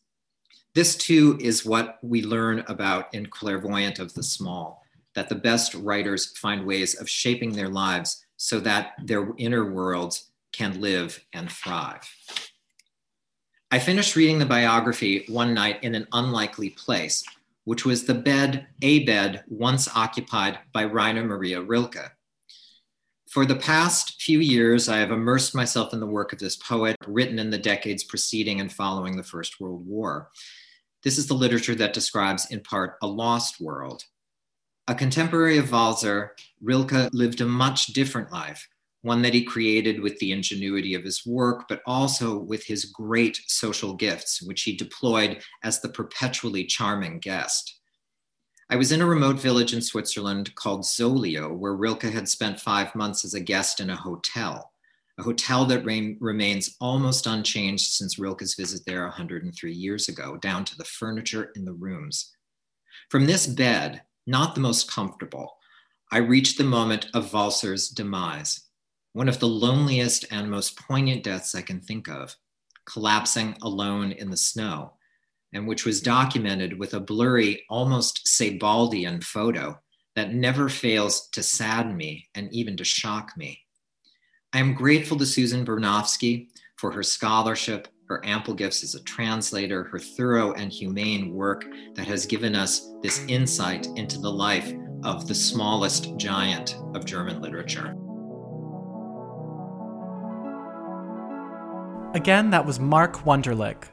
This 0.76 0.98
too 0.98 1.38
is 1.40 1.66
what 1.66 1.98
we 2.02 2.22
learn 2.22 2.66
about 2.68 3.14
in 3.14 3.28
Clairvoyant 3.28 3.98
of 3.98 4.14
the 4.14 4.24
Small 4.24 4.84
that 5.16 5.30
the 5.30 5.36
best 5.36 5.74
writers 5.74 6.38
find 6.38 6.66
ways 6.66 6.96
of 7.00 7.08
shaping 7.08 7.54
their 7.54 7.70
lives 7.70 8.26
so 8.36 8.60
that 8.60 8.96
their 9.06 9.30
inner 9.38 9.72
worlds 9.72 10.32
can 10.52 10.82
live 10.82 11.24
and 11.32 11.50
thrive. 11.50 12.10
I 13.72 13.80
finished 13.80 14.18
reading 14.18 14.40
the 14.40 14.46
biography 14.46 15.24
one 15.30 15.54
night 15.54 15.82
in 15.82 15.96
an 15.96 16.08
unlikely 16.12 16.72
place 16.72 17.24
which 17.64 17.86
was 17.86 18.04
the 18.04 18.14
bed, 18.14 18.68
a 18.82 19.06
bed 19.06 19.46
once 19.48 19.88
occupied 19.96 20.60
by 20.74 20.82
Rainer 20.82 21.24
Maria 21.24 21.62
Rilke. 21.62 22.12
For 23.34 23.48
the 23.48 23.56
past 23.56 24.22
few 24.22 24.42
years, 24.42 24.88
I 24.88 24.98
have 24.98 25.10
immersed 25.10 25.56
myself 25.56 25.92
in 25.92 26.00
the 26.00 26.06
work 26.06 26.34
of 26.34 26.38
this 26.38 26.56
poet, 26.56 26.96
written 27.08 27.40
in 27.40 27.50
the 27.50 27.58
decades 27.58 28.04
preceding 28.04 28.62
and 28.62 28.72
following 28.72 29.18
the 29.18 29.24
First 29.24 29.60
World 29.60 29.88
War. 29.88 30.30
This 31.02 31.18
is 31.18 31.26
the 31.26 31.34
literature 31.34 31.74
that 31.74 31.94
describes, 31.94 32.52
in 32.52 32.60
part, 32.60 32.94
a 33.02 33.08
lost 33.08 33.60
world. 33.60 34.04
A 34.88 34.94
contemporary 34.94 35.58
of 35.58 35.72
Walser, 35.72 36.30
Rilke 36.62 37.12
lived 37.12 37.42
a 37.42 37.48
much 37.48 37.88
different 37.88 38.32
life, 38.32 38.68
one 39.02 39.24
that 39.24 39.34
he 39.34 39.44
created 39.44 40.00
with 40.00 40.20
the 40.20 40.32
ingenuity 40.32 40.94
of 40.94 41.04
his 41.04 41.26
work, 41.26 41.68
but 41.68 41.82
also 41.88 42.38
with 42.38 42.64
his 42.64 42.86
great 42.86 43.42
social 43.48 43.96
gifts, 43.96 44.44
which 44.44 44.62
he 44.62 44.78
deployed 44.78 45.42
as 45.64 45.82
the 45.82 45.90
perpetually 45.90 46.66
charming 46.66 47.18
guest. 47.18 47.80
I 48.70 48.76
was 48.76 48.92
in 48.92 49.02
a 49.02 49.06
remote 49.06 49.40
village 49.40 49.74
in 49.74 49.82
Switzerland 49.82 50.56
called 50.56 50.86
Soglio, 50.86 51.54
where 51.54 51.76
Rilke 51.76 52.04
had 52.04 52.30
spent 52.30 52.60
five 52.60 52.96
months 52.96 53.26
as 53.26 53.34
a 53.34 53.40
guest 53.40 53.80
in 53.80 53.90
a 53.90 53.96
hotel, 53.96 54.72
a 55.18 55.24
hotel 55.24 55.66
that 55.66 55.86
rain, 55.86 56.18
remains 56.22 56.76
almost 56.80 57.28
unchanged 57.28 57.92
since 57.92 58.18
Rilke's 58.18 58.56
visit 58.56 58.82
there 58.86 59.04
103 59.04 59.74
years 59.74 60.08
ago, 60.08 60.38
down 60.38 60.66
to 60.66 60.78
the 60.78 60.86
furniture 60.86 61.52
in 61.56 61.66
the 61.66 61.74
rooms. 61.74 62.36
From 63.10 63.26
this 63.26 63.48
bed, 63.48 64.02
not 64.26 64.56
the 64.56 64.62
most 64.62 64.90
comfortable, 64.90 65.58
I 66.12 66.18
reached 66.18 66.58
the 66.58 66.64
moment 66.64 67.08
of 67.14 67.32
Walser's 67.32 67.90
demise 67.90 68.62
one 69.14 69.30
of 69.30 69.40
the 69.40 69.48
loneliest 69.48 70.26
and 70.32 70.50
most 70.50 70.76
poignant 70.76 71.24
deaths 71.24 71.54
I 71.54 71.62
can 71.62 71.80
think 71.80 72.10
of, 72.10 72.36
collapsing 72.86 73.56
alone 73.62 74.12
in 74.12 74.32
the 74.32 74.38
snow, 74.38 74.94
and 75.54 75.68
which 75.68 75.86
was 75.86 76.02
documented 76.02 76.78
with 76.78 76.94
a 76.94 77.00
blurry, 77.00 77.64
almost 77.70 78.28
Sebaldian 78.28 79.24
photo 79.24 79.78
that 80.16 80.34
never 80.34 80.70
fails 80.70 81.30
to 81.30 81.42
sadden 81.42 81.96
me 81.96 82.28
and 82.36 82.52
even 82.54 82.78
to 82.78 82.84
shock 82.84 83.32
me. 83.38 83.60
I 84.54 84.60
am 84.60 84.74
grateful 84.74 85.18
to 85.18 85.26
Susan 85.26 85.66
Bernofsky 85.66 86.50
for 86.78 86.92
her 86.92 87.04
scholarship, 87.04 87.88
her 88.08 88.24
ample 88.26 88.54
gifts 88.54 88.84
as 88.84 88.96
a 88.96 89.04
translator, 89.04 89.84
her 89.86 90.00
thorough 90.00 90.54
and 90.54 90.72
humane 90.72 91.34
work 91.34 91.66
that 91.96 92.08
has 92.08 92.26
given 92.26 92.56
us 92.56 92.92
this 93.02 93.26
insight 93.28 93.88
into 93.96 94.20
the 94.20 94.32
life 94.32 94.74
of 95.04 95.28
the 95.28 95.36
smallest 95.36 96.16
giant 96.18 96.78
of 96.94 97.06
German 97.06 97.42
literature. 97.42 97.96
Again, 102.14 102.52
that 102.52 102.66
was 102.66 102.80
Mark 102.80 103.24
Wunderlich. 103.26 103.86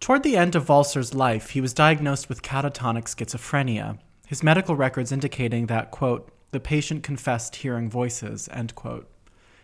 Toward 0.00 0.22
the 0.22 0.36
end 0.36 0.56
of 0.56 0.66
Walser's 0.66 1.12
life, 1.12 1.50
he 1.50 1.60
was 1.60 1.74
diagnosed 1.74 2.30
with 2.30 2.40
catatonic 2.40 3.04
schizophrenia, 3.04 3.98
his 4.26 4.42
medical 4.42 4.74
records 4.74 5.12
indicating 5.12 5.66
that, 5.66 5.90
quote, 5.90 6.32
the 6.52 6.58
patient 6.58 7.02
confessed 7.02 7.56
hearing 7.56 7.90
voices, 7.90 8.48
end 8.50 8.74
quote. 8.74 9.06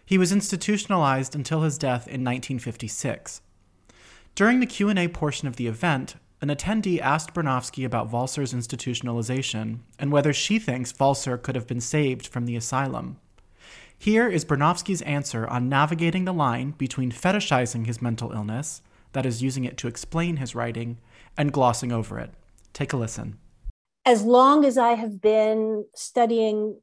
He 0.04 0.18
was 0.18 0.32
institutionalized 0.32 1.34
until 1.34 1.62
his 1.62 1.78
death 1.78 2.06
in 2.06 2.22
1956. 2.22 3.40
During 4.34 4.60
the 4.60 4.66
Q&A 4.66 5.08
portion 5.08 5.48
of 5.48 5.56
the 5.56 5.68
event, 5.68 6.16
an 6.42 6.48
attendee 6.48 7.00
asked 7.00 7.32
Bernofsky 7.32 7.86
about 7.86 8.10
Walser's 8.10 8.52
institutionalization 8.52 9.78
and 9.98 10.12
whether 10.12 10.34
she 10.34 10.58
thinks 10.58 10.92
Walser 10.92 11.42
could 11.42 11.54
have 11.54 11.66
been 11.66 11.80
saved 11.80 12.26
from 12.26 12.44
the 12.44 12.56
asylum. 12.56 13.18
Here 13.98 14.28
is 14.28 14.44
Bernofsky's 14.44 15.00
answer 15.02 15.46
on 15.48 15.70
navigating 15.70 16.26
the 16.26 16.34
line 16.34 16.72
between 16.72 17.10
fetishizing 17.10 17.86
his 17.86 18.02
mental 18.02 18.32
illness, 18.32 18.82
that 19.16 19.24
is, 19.26 19.42
using 19.42 19.64
it 19.64 19.78
to 19.78 19.88
explain 19.88 20.36
his 20.36 20.54
writing, 20.54 20.98
and 21.38 21.50
glossing 21.50 21.90
over 21.90 22.18
it. 22.18 22.30
Take 22.74 22.92
a 22.92 22.96
listen. 22.98 23.38
As 24.04 24.22
long 24.22 24.64
as 24.64 24.76
I 24.76 24.92
have 24.92 25.20
been 25.20 25.86
studying 25.94 26.80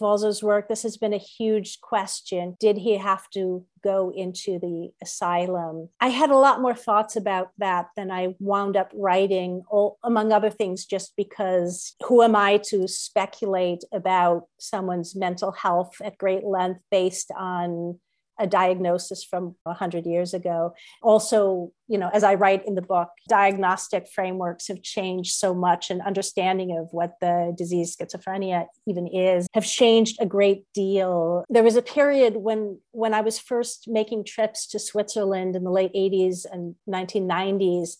Walser's 0.00 0.42
work, 0.42 0.68
this 0.68 0.82
has 0.82 0.96
been 0.96 1.12
a 1.12 1.18
huge 1.18 1.80
question. 1.80 2.56
Did 2.58 2.78
he 2.78 2.96
have 2.96 3.28
to 3.30 3.64
go 3.84 4.10
into 4.14 4.58
the 4.58 4.90
asylum? 5.02 5.90
I 6.00 6.08
had 6.08 6.30
a 6.30 6.36
lot 6.36 6.60
more 6.60 6.74
thoughts 6.74 7.14
about 7.14 7.50
that 7.58 7.88
than 7.96 8.10
I 8.10 8.34
wound 8.38 8.76
up 8.76 8.90
writing, 8.94 9.62
among 10.02 10.32
other 10.32 10.50
things, 10.50 10.86
just 10.86 11.14
because 11.16 11.94
who 12.04 12.22
am 12.22 12.34
I 12.34 12.58
to 12.68 12.88
speculate 12.88 13.84
about 13.92 14.48
someone's 14.58 15.14
mental 15.14 15.52
health 15.52 15.92
at 16.02 16.18
great 16.18 16.44
length 16.44 16.80
based 16.90 17.30
on 17.36 17.98
a 18.38 18.46
diagnosis 18.46 19.24
from 19.24 19.56
100 19.64 20.06
years 20.06 20.34
ago. 20.34 20.74
Also, 21.02 21.72
you 21.88 21.98
know, 21.98 22.10
as 22.12 22.24
I 22.24 22.34
write 22.34 22.66
in 22.66 22.74
the 22.74 22.82
book, 22.82 23.08
diagnostic 23.28 24.08
frameworks 24.08 24.68
have 24.68 24.82
changed 24.82 25.32
so 25.34 25.54
much 25.54 25.90
and 25.90 26.00
understanding 26.02 26.76
of 26.76 26.88
what 26.92 27.14
the 27.20 27.54
disease 27.56 27.96
schizophrenia 27.96 28.66
even 28.86 29.06
is 29.06 29.46
have 29.54 29.66
changed 29.66 30.18
a 30.20 30.26
great 30.26 30.64
deal. 30.74 31.44
There 31.48 31.62
was 31.62 31.76
a 31.76 31.82
period 31.82 32.36
when 32.36 32.80
when 32.92 33.14
I 33.14 33.20
was 33.20 33.38
first 33.38 33.86
making 33.88 34.24
trips 34.24 34.66
to 34.68 34.78
Switzerland 34.78 35.56
in 35.56 35.64
the 35.64 35.70
late 35.70 35.92
80s 35.94 36.44
and 36.50 36.74
1990s 36.88 37.96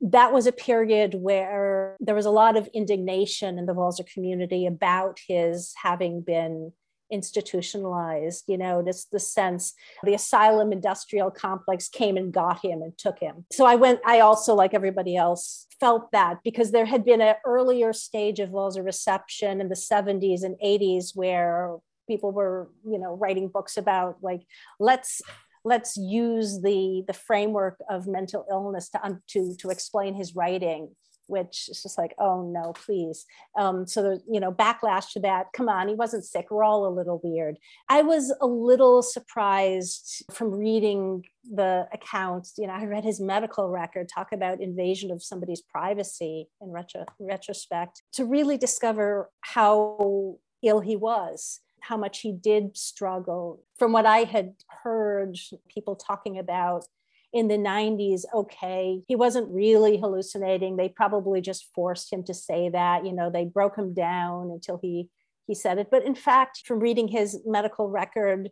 that 0.00 0.32
was 0.32 0.46
a 0.46 0.52
period 0.52 1.14
where 1.14 1.96
there 1.98 2.14
was 2.14 2.26
a 2.26 2.30
lot 2.30 2.56
of 2.56 2.68
indignation 2.74 3.58
in 3.58 3.64
the 3.64 3.74
Walser 3.74 4.06
community 4.06 4.66
about 4.66 5.18
his 5.26 5.72
having 5.82 6.20
been 6.20 6.72
institutionalized 7.14 8.44
you 8.46 8.58
know 8.58 8.82
this 8.82 9.06
the 9.06 9.20
sense 9.20 9.72
the 10.02 10.14
asylum 10.14 10.72
industrial 10.72 11.30
complex 11.30 11.88
came 11.88 12.16
and 12.16 12.32
got 12.32 12.64
him 12.64 12.82
and 12.82 12.96
took 12.98 13.18
him. 13.18 13.46
So 13.52 13.64
i 13.64 13.76
went 13.76 14.00
i 14.04 14.20
also 14.20 14.54
like 14.54 14.74
everybody 14.74 15.16
else 15.16 15.66
felt 15.80 16.12
that 16.12 16.38
because 16.44 16.70
there 16.70 16.86
had 16.86 17.04
been 17.04 17.20
an 17.20 17.34
earlier 17.44 17.92
stage 17.92 18.38
of 18.40 18.50
Walser 18.50 18.84
reception 18.84 19.60
in 19.60 19.68
the 19.68 19.74
70s 19.74 20.42
and 20.42 20.56
80s 20.64 21.12
where 21.14 21.76
people 22.06 22.32
were 22.32 22.70
you 22.84 22.98
know 22.98 23.16
writing 23.16 23.48
books 23.48 23.76
about 23.76 24.16
like 24.22 24.42
let's 24.78 25.22
let's 25.64 25.96
use 25.96 26.60
the 26.60 27.02
the 27.06 27.12
framework 27.12 27.78
of 27.88 28.06
mental 28.06 28.44
illness 28.50 28.90
to 28.90 29.18
to 29.28 29.56
to 29.56 29.70
explain 29.70 30.14
his 30.14 30.34
writing 30.34 30.94
which 31.26 31.68
is 31.68 31.82
just 31.82 31.98
like, 31.98 32.14
oh 32.18 32.42
no, 32.42 32.72
please. 32.72 33.26
Um, 33.58 33.86
so 33.86 34.02
there's, 34.02 34.22
you 34.30 34.40
know, 34.40 34.52
backlash 34.52 35.12
to 35.12 35.20
that. 35.20 35.46
Come 35.54 35.68
on, 35.68 35.88
he 35.88 35.94
wasn't 35.94 36.24
sick. 36.24 36.46
We're 36.50 36.64
all 36.64 36.86
a 36.86 36.94
little 36.94 37.20
weird. 37.22 37.56
I 37.88 38.02
was 38.02 38.34
a 38.40 38.46
little 38.46 39.02
surprised 39.02 40.24
from 40.32 40.50
reading 40.50 41.24
the 41.44 41.86
accounts. 41.92 42.54
You 42.58 42.66
know, 42.66 42.74
I 42.74 42.84
read 42.84 43.04
his 43.04 43.20
medical 43.20 43.68
record 43.68 44.08
talk 44.08 44.32
about 44.32 44.60
invasion 44.60 45.10
of 45.10 45.22
somebody's 45.22 45.60
privacy 45.60 46.48
in 46.60 46.70
retro- 46.70 47.06
retrospect 47.18 48.02
to 48.14 48.24
really 48.24 48.56
discover 48.56 49.30
how 49.42 50.36
ill 50.62 50.80
he 50.80 50.96
was 50.96 51.60
how 51.84 51.96
much 51.96 52.20
he 52.20 52.32
did 52.32 52.76
struggle. 52.76 53.62
From 53.78 53.92
what 53.92 54.06
I 54.06 54.20
had 54.20 54.54
heard 54.82 55.36
people 55.68 55.96
talking 55.96 56.38
about 56.38 56.86
in 57.34 57.48
the 57.48 57.58
90s, 57.58 58.22
okay, 58.32 59.02
he 59.08 59.16
wasn't 59.16 59.50
really 59.50 59.98
hallucinating. 59.98 60.76
They 60.76 60.88
probably 60.88 61.40
just 61.40 61.68
forced 61.74 62.12
him 62.12 62.22
to 62.24 62.32
say 62.32 62.68
that. 62.68 63.04
You 63.04 63.12
know, 63.12 63.28
they 63.28 63.44
broke 63.44 63.76
him 63.76 63.92
down 63.92 64.50
until 64.52 64.78
he 64.80 65.10
he 65.46 65.54
said 65.54 65.76
it. 65.78 65.88
But 65.90 66.04
in 66.04 66.14
fact, 66.14 66.62
from 66.64 66.78
reading 66.78 67.08
his 67.08 67.42
medical 67.44 67.90
record, 67.90 68.50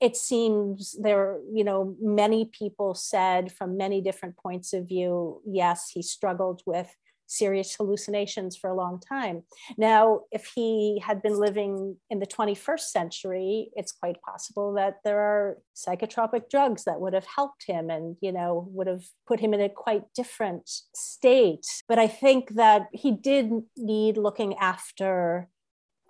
it 0.00 0.16
seems 0.16 0.94
there, 1.00 1.38
you 1.50 1.64
know, 1.64 1.96
many 2.00 2.44
people 2.46 2.94
said 2.94 3.52
from 3.52 3.78
many 3.78 4.02
different 4.02 4.36
points 4.36 4.74
of 4.74 4.86
view, 4.86 5.40
yes, 5.46 5.90
he 5.94 6.02
struggled 6.02 6.60
with 6.66 6.94
serious 7.26 7.74
hallucinations 7.74 8.56
for 8.56 8.70
a 8.70 8.74
long 8.74 9.00
time. 9.00 9.42
Now, 9.76 10.20
if 10.30 10.52
he 10.54 11.00
had 11.04 11.22
been 11.22 11.38
living 11.38 11.96
in 12.10 12.20
the 12.20 12.26
21st 12.26 12.80
century, 12.80 13.70
it's 13.74 13.92
quite 13.92 14.20
possible 14.22 14.74
that 14.74 14.98
there 15.04 15.18
are 15.18 15.58
psychotropic 15.76 16.50
drugs 16.50 16.84
that 16.84 17.00
would 17.00 17.14
have 17.14 17.26
helped 17.26 17.64
him 17.66 17.90
and, 17.90 18.16
you 18.20 18.32
know, 18.32 18.68
would 18.70 18.86
have 18.86 19.04
put 19.26 19.40
him 19.40 19.54
in 19.54 19.60
a 19.60 19.68
quite 19.68 20.04
different 20.14 20.68
state. 20.94 21.66
But 21.88 21.98
I 21.98 22.06
think 22.06 22.54
that 22.54 22.88
he 22.92 23.12
did 23.12 23.50
need 23.76 24.16
looking 24.16 24.54
after 24.58 25.48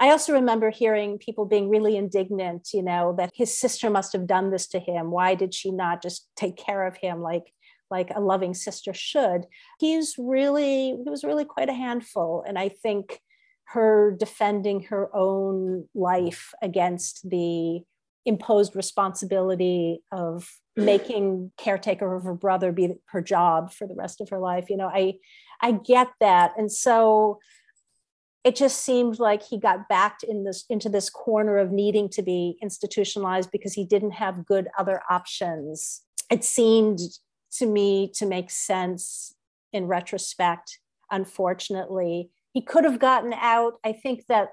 I 0.00 0.11
also 0.11 0.33
remember 0.33 0.71
hearing 0.71 1.18
people 1.18 1.44
being 1.44 1.68
really 1.68 1.97
indignant, 1.97 2.71
you 2.75 2.83
know, 2.83 3.14
that 3.16 3.30
his 3.33 3.56
sister 3.56 3.88
must 3.90 4.12
have 4.12 4.26
done 4.26 4.50
this 4.50 4.66
to 4.68 4.80
him. 4.80 5.11
Why 5.11 5.37
did 5.37 5.54
she 5.54 5.71
not 5.71 6.02
just 6.02 6.28
take 6.37 6.56
care 6.56 6.87
of 6.87 6.97
him 6.97 7.23
like 7.23 7.52
like 7.96 8.10
a 8.14 8.20
loving 8.20 8.54
sister 8.54 8.92
should. 8.92 9.46
He's 9.78 10.16
really, 10.18 10.96
he 11.04 11.10
was 11.10 11.24
really 11.24 11.44
quite 11.44 11.68
a 11.68 11.80
handful. 11.84 12.44
And 12.46 12.58
I 12.58 12.68
think 12.68 13.20
her 13.74 14.16
defending 14.18 14.84
her 14.84 15.14
own 15.14 15.88
life 15.94 16.52
against 16.62 17.28
the 17.28 17.82
imposed 18.26 18.74
responsibility 18.74 20.02
of 20.10 20.48
mm. 20.78 20.84
making 20.84 21.52
caretaker 21.58 22.14
of 22.14 22.24
her 22.24 22.34
brother 22.34 22.72
be 22.72 22.94
her 23.06 23.20
job 23.20 23.72
for 23.72 23.86
the 23.86 23.94
rest 23.94 24.20
of 24.20 24.28
her 24.30 24.38
life 24.38 24.70
you 24.70 24.76
know 24.76 24.88
i 24.88 25.14
i 25.60 25.72
get 25.72 26.08
that 26.20 26.52
and 26.56 26.72
so 26.72 27.38
it 28.44 28.56
just 28.56 28.82
seemed 28.82 29.18
like 29.18 29.42
he 29.42 29.58
got 29.58 29.88
backed 29.88 30.22
in 30.22 30.44
this 30.44 30.64
into 30.70 30.88
this 30.88 31.10
corner 31.10 31.58
of 31.58 31.70
needing 31.70 32.08
to 32.08 32.22
be 32.22 32.56
institutionalized 32.62 33.50
because 33.50 33.74
he 33.74 33.84
didn't 33.84 34.12
have 34.12 34.46
good 34.46 34.68
other 34.78 35.02
options 35.10 36.02
it 36.30 36.44
seemed 36.44 36.98
to 37.54 37.66
me 37.66 38.11
to 38.14 38.26
make 38.26 38.50
sense 38.50 39.34
in 39.73 39.87
retrospect. 39.87 40.78
Unfortunately, 41.11 42.30
he 42.52 42.62
could 42.62 42.84
have 42.84 42.99
gotten 42.99 43.32
out. 43.34 43.75
I 43.84 43.92
think 43.92 44.26
that 44.28 44.50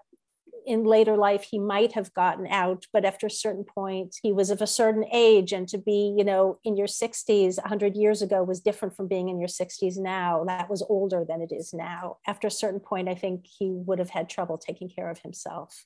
in 0.65 0.83
later 0.83 1.17
life 1.17 1.43
he 1.43 1.59
might 1.59 1.93
have 1.93 2.13
gotten 2.13 2.47
out 2.47 2.85
but 2.93 3.05
after 3.05 3.27
a 3.27 3.31
certain 3.31 3.63
point 3.63 4.15
he 4.21 4.31
was 4.31 4.49
of 4.49 4.61
a 4.61 4.67
certain 4.67 5.05
age 5.11 5.53
and 5.53 5.67
to 5.67 5.77
be 5.77 6.13
you 6.15 6.23
know 6.23 6.59
in 6.63 6.77
your 6.77 6.87
60s 6.87 7.57
100 7.57 7.95
years 7.95 8.21
ago 8.21 8.43
was 8.43 8.59
different 8.59 8.95
from 8.95 9.07
being 9.07 9.29
in 9.29 9.39
your 9.39 9.47
60s 9.47 9.97
now 9.97 10.43
that 10.45 10.69
was 10.69 10.83
older 10.87 11.25
than 11.27 11.41
it 11.41 11.51
is 11.51 11.73
now 11.73 12.17
after 12.27 12.47
a 12.47 12.51
certain 12.51 12.79
point 12.79 13.09
i 13.09 13.15
think 13.15 13.45
he 13.47 13.71
would 13.71 13.99
have 13.99 14.09
had 14.09 14.29
trouble 14.29 14.57
taking 14.57 14.89
care 14.89 15.09
of 15.09 15.19
himself 15.19 15.85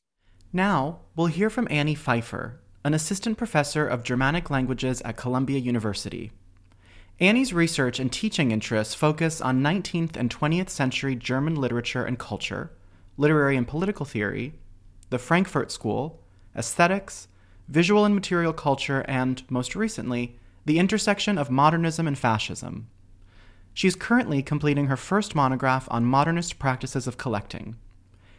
now 0.51 0.99
we'll 1.15 1.27
hear 1.27 1.49
from 1.49 1.67
annie 1.69 1.95
pfeiffer 1.95 2.59
an 2.83 2.93
assistant 2.93 3.37
professor 3.37 3.87
of 3.87 4.03
germanic 4.03 4.49
languages 4.49 5.01
at 5.01 5.15
columbia 5.15 5.59
university 5.59 6.31
Annie's 7.19 7.53
research 7.53 7.97
and 7.97 8.11
teaching 8.11 8.51
interests 8.51 8.93
focus 8.93 9.39
on 9.39 9.61
19th 9.61 10.17
and 10.17 10.29
20th 10.29 10.69
century 10.69 11.15
German 11.15 11.55
literature 11.55 12.03
and 12.03 12.19
culture, 12.19 12.71
literary 13.15 13.55
and 13.55 13.65
political 13.65 14.05
theory, 14.05 14.53
the 15.09 15.17
Frankfurt 15.17 15.71
School, 15.71 16.19
aesthetics, 16.57 17.29
visual 17.69 18.03
and 18.03 18.13
material 18.13 18.51
culture, 18.51 19.05
and, 19.07 19.43
most 19.49 19.75
recently, 19.77 20.37
the 20.65 20.77
intersection 20.77 21.37
of 21.37 21.49
modernism 21.49 22.05
and 22.05 22.17
fascism. 22.17 22.89
She 23.73 23.87
is 23.87 23.95
currently 23.95 24.43
completing 24.43 24.87
her 24.87 24.97
first 24.97 25.35
monograph 25.35 25.87
on 25.89 26.05
modernist 26.05 26.59
practices 26.59 27.07
of 27.07 27.17
collecting. 27.17 27.77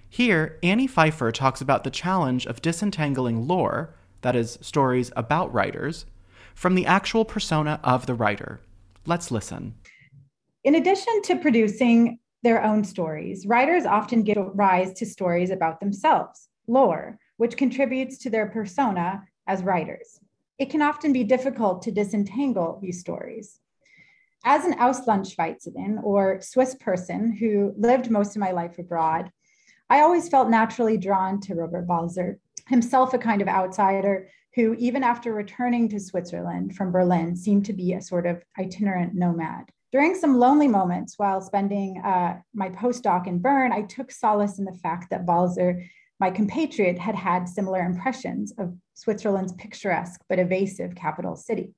Here, 0.08 0.58
Annie 0.62 0.86
Pfeiffer 0.86 1.32
talks 1.32 1.62
about 1.62 1.82
the 1.82 1.90
challenge 1.90 2.46
of 2.46 2.60
disentangling 2.60 3.48
lore, 3.48 3.94
that 4.20 4.36
is, 4.36 4.58
stories 4.60 5.10
about 5.16 5.52
writers, 5.52 6.04
from 6.56 6.74
the 6.74 6.86
actual 6.86 7.24
persona 7.24 7.78
of 7.84 8.06
the 8.06 8.14
writer. 8.14 8.60
Let's 9.04 9.30
listen. 9.30 9.74
In 10.64 10.74
addition 10.74 11.22
to 11.24 11.36
producing 11.36 12.18
their 12.42 12.64
own 12.64 12.82
stories, 12.82 13.46
writers 13.46 13.84
often 13.84 14.22
give 14.22 14.38
rise 14.54 14.94
to 14.94 15.06
stories 15.06 15.50
about 15.50 15.78
themselves, 15.78 16.48
lore, 16.66 17.18
which 17.36 17.56
contributes 17.56 18.18
to 18.18 18.30
their 18.30 18.46
persona 18.46 19.22
as 19.46 19.62
writers. 19.62 20.18
It 20.58 20.70
can 20.70 20.80
often 20.80 21.12
be 21.12 21.24
difficult 21.24 21.82
to 21.82 21.92
disentangle 21.92 22.80
these 22.82 23.00
stories. 23.00 23.60
As 24.44 24.64
an 24.64 24.78
Auslandschweizerin 24.78 26.02
or 26.02 26.40
Swiss 26.40 26.74
person 26.76 27.32
who 27.32 27.74
lived 27.76 28.10
most 28.10 28.34
of 28.34 28.40
my 28.40 28.52
life 28.52 28.78
abroad, 28.78 29.30
I 29.90 30.00
always 30.00 30.28
felt 30.28 30.48
naturally 30.48 30.96
drawn 30.96 31.38
to 31.42 31.54
Robert 31.54 31.86
Walser, 31.86 32.38
himself 32.66 33.12
a 33.12 33.18
kind 33.18 33.42
of 33.42 33.48
outsider 33.48 34.28
who, 34.56 34.74
even 34.78 35.04
after 35.04 35.34
returning 35.34 35.86
to 35.90 36.00
Switzerland 36.00 36.74
from 36.74 36.90
Berlin, 36.90 37.36
seemed 37.36 37.66
to 37.66 37.74
be 37.74 37.92
a 37.92 38.00
sort 38.00 38.26
of 38.26 38.42
itinerant 38.58 39.14
nomad. 39.14 39.66
During 39.92 40.14
some 40.14 40.38
lonely 40.38 40.66
moments 40.66 41.14
while 41.18 41.42
spending 41.42 41.98
uh, 41.98 42.38
my 42.54 42.70
postdoc 42.70 43.26
in 43.26 43.38
Bern, 43.38 43.70
I 43.70 43.82
took 43.82 44.10
solace 44.10 44.58
in 44.58 44.64
the 44.64 44.72
fact 44.72 45.10
that 45.10 45.26
Walser, 45.26 45.86
my 46.18 46.30
compatriot, 46.30 46.98
had 46.98 47.14
had 47.14 47.48
similar 47.48 47.80
impressions 47.80 48.52
of 48.58 48.74
Switzerland's 48.94 49.52
picturesque 49.52 50.22
but 50.28 50.38
evasive 50.38 50.94
capital 50.94 51.36
city. 51.36 51.74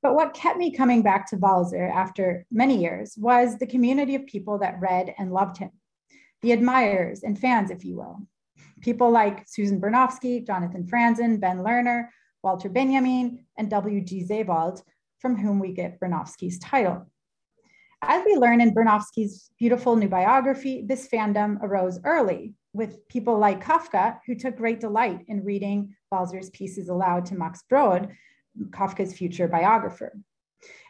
But 0.00 0.14
what 0.14 0.34
kept 0.34 0.58
me 0.58 0.72
coming 0.72 1.02
back 1.02 1.28
to 1.30 1.36
Walser 1.36 1.92
after 1.92 2.46
many 2.52 2.80
years 2.80 3.16
was 3.18 3.58
the 3.58 3.66
community 3.66 4.14
of 4.14 4.26
people 4.26 4.58
that 4.58 4.80
read 4.80 5.12
and 5.18 5.32
loved 5.32 5.58
him, 5.58 5.72
the 6.40 6.52
admirers 6.52 7.24
and 7.24 7.36
fans, 7.36 7.72
if 7.72 7.84
you 7.84 7.96
will, 7.96 8.20
People 8.80 9.10
like 9.10 9.46
Susan 9.46 9.80
Bernofsky, 9.80 10.46
Jonathan 10.46 10.84
Franzen, 10.84 11.40
Ben 11.40 11.58
Lerner, 11.58 12.08
Walter 12.42 12.68
Benjamin, 12.68 13.44
and 13.56 13.70
W.G. 13.70 14.26
Sebald, 14.26 14.82
from 15.18 15.36
whom 15.36 15.58
we 15.58 15.72
get 15.72 16.00
Bernofsky's 16.00 16.58
title. 16.58 17.10
As 18.02 18.24
we 18.24 18.36
learn 18.36 18.60
in 18.60 18.74
Bernofsky's 18.74 19.50
beautiful 19.58 19.96
new 19.96 20.08
biography, 20.08 20.84
this 20.86 21.08
fandom 21.08 21.60
arose 21.62 21.98
early 22.04 22.54
with 22.72 23.08
people 23.08 23.38
like 23.38 23.64
Kafka, 23.64 24.20
who 24.26 24.36
took 24.36 24.56
great 24.56 24.80
delight 24.80 25.24
in 25.26 25.44
reading 25.44 25.96
Walser's 26.12 26.50
pieces 26.50 26.88
aloud 26.88 27.26
to 27.26 27.34
Max 27.34 27.64
Brod, 27.68 28.12
Kafka's 28.70 29.12
future 29.12 29.48
biographer. 29.48 30.12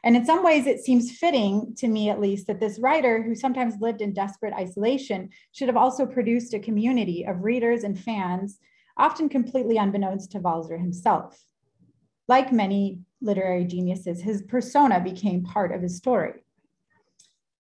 And 0.05 0.17
in 0.17 0.25
some 0.25 0.45
ways, 0.45 0.67
it 0.67 0.81
seems 0.81 1.19
fitting 1.19 1.75
to 1.79 1.89
me, 1.89 2.09
at 2.09 2.21
least, 2.21 2.47
that 2.47 2.61
this 2.61 2.79
writer, 2.79 3.23
who 3.23 3.35
sometimes 3.35 3.81
lived 3.81 4.01
in 4.01 4.13
desperate 4.13 4.55
isolation, 4.55 5.31
should 5.53 5.69
have 5.69 5.77
also 5.77 6.07
produced 6.07 6.55
a 6.55 6.61
community 6.61 7.25
of 7.27 7.43
readers 7.43 7.85
and 7.85 7.99
fans, 7.99 8.59
often 8.97 9.29
completely 9.29 9.77
unbeknownst 9.77 10.33
to 10.33 10.41
Walser 10.41 10.79
himself. 10.79 11.45
Like 12.29 12.53
many 12.53 13.01
literary 13.21 13.65
geniuses, 13.65 14.21
his 14.21 14.43
persona 14.43 15.01
became 15.01 15.45
part 15.45 15.75
of 15.75 15.83
his 15.83 15.97
story. 15.97 16.45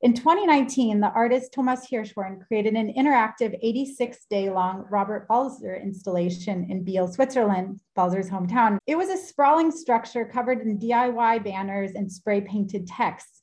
In 0.00 0.14
2019, 0.14 1.00
the 1.00 1.10
artist 1.10 1.52
Thomas 1.52 1.88
Hirschhorn 1.90 2.46
created 2.46 2.74
an 2.74 2.94
interactive 2.94 3.58
86 3.60 4.26
day 4.30 4.48
long 4.48 4.86
Robert 4.88 5.26
Walser 5.28 5.82
installation 5.82 6.70
in 6.70 6.84
Biel, 6.84 7.08
Switzerland, 7.08 7.80
Walser's 7.96 8.30
hometown. 8.30 8.78
It 8.86 8.96
was 8.96 9.08
a 9.08 9.16
sprawling 9.16 9.72
structure 9.72 10.24
covered 10.24 10.60
in 10.60 10.78
DIY 10.78 11.42
banners 11.42 11.92
and 11.96 12.10
spray 12.10 12.40
painted 12.40 12.86
texts. 12.86 13.42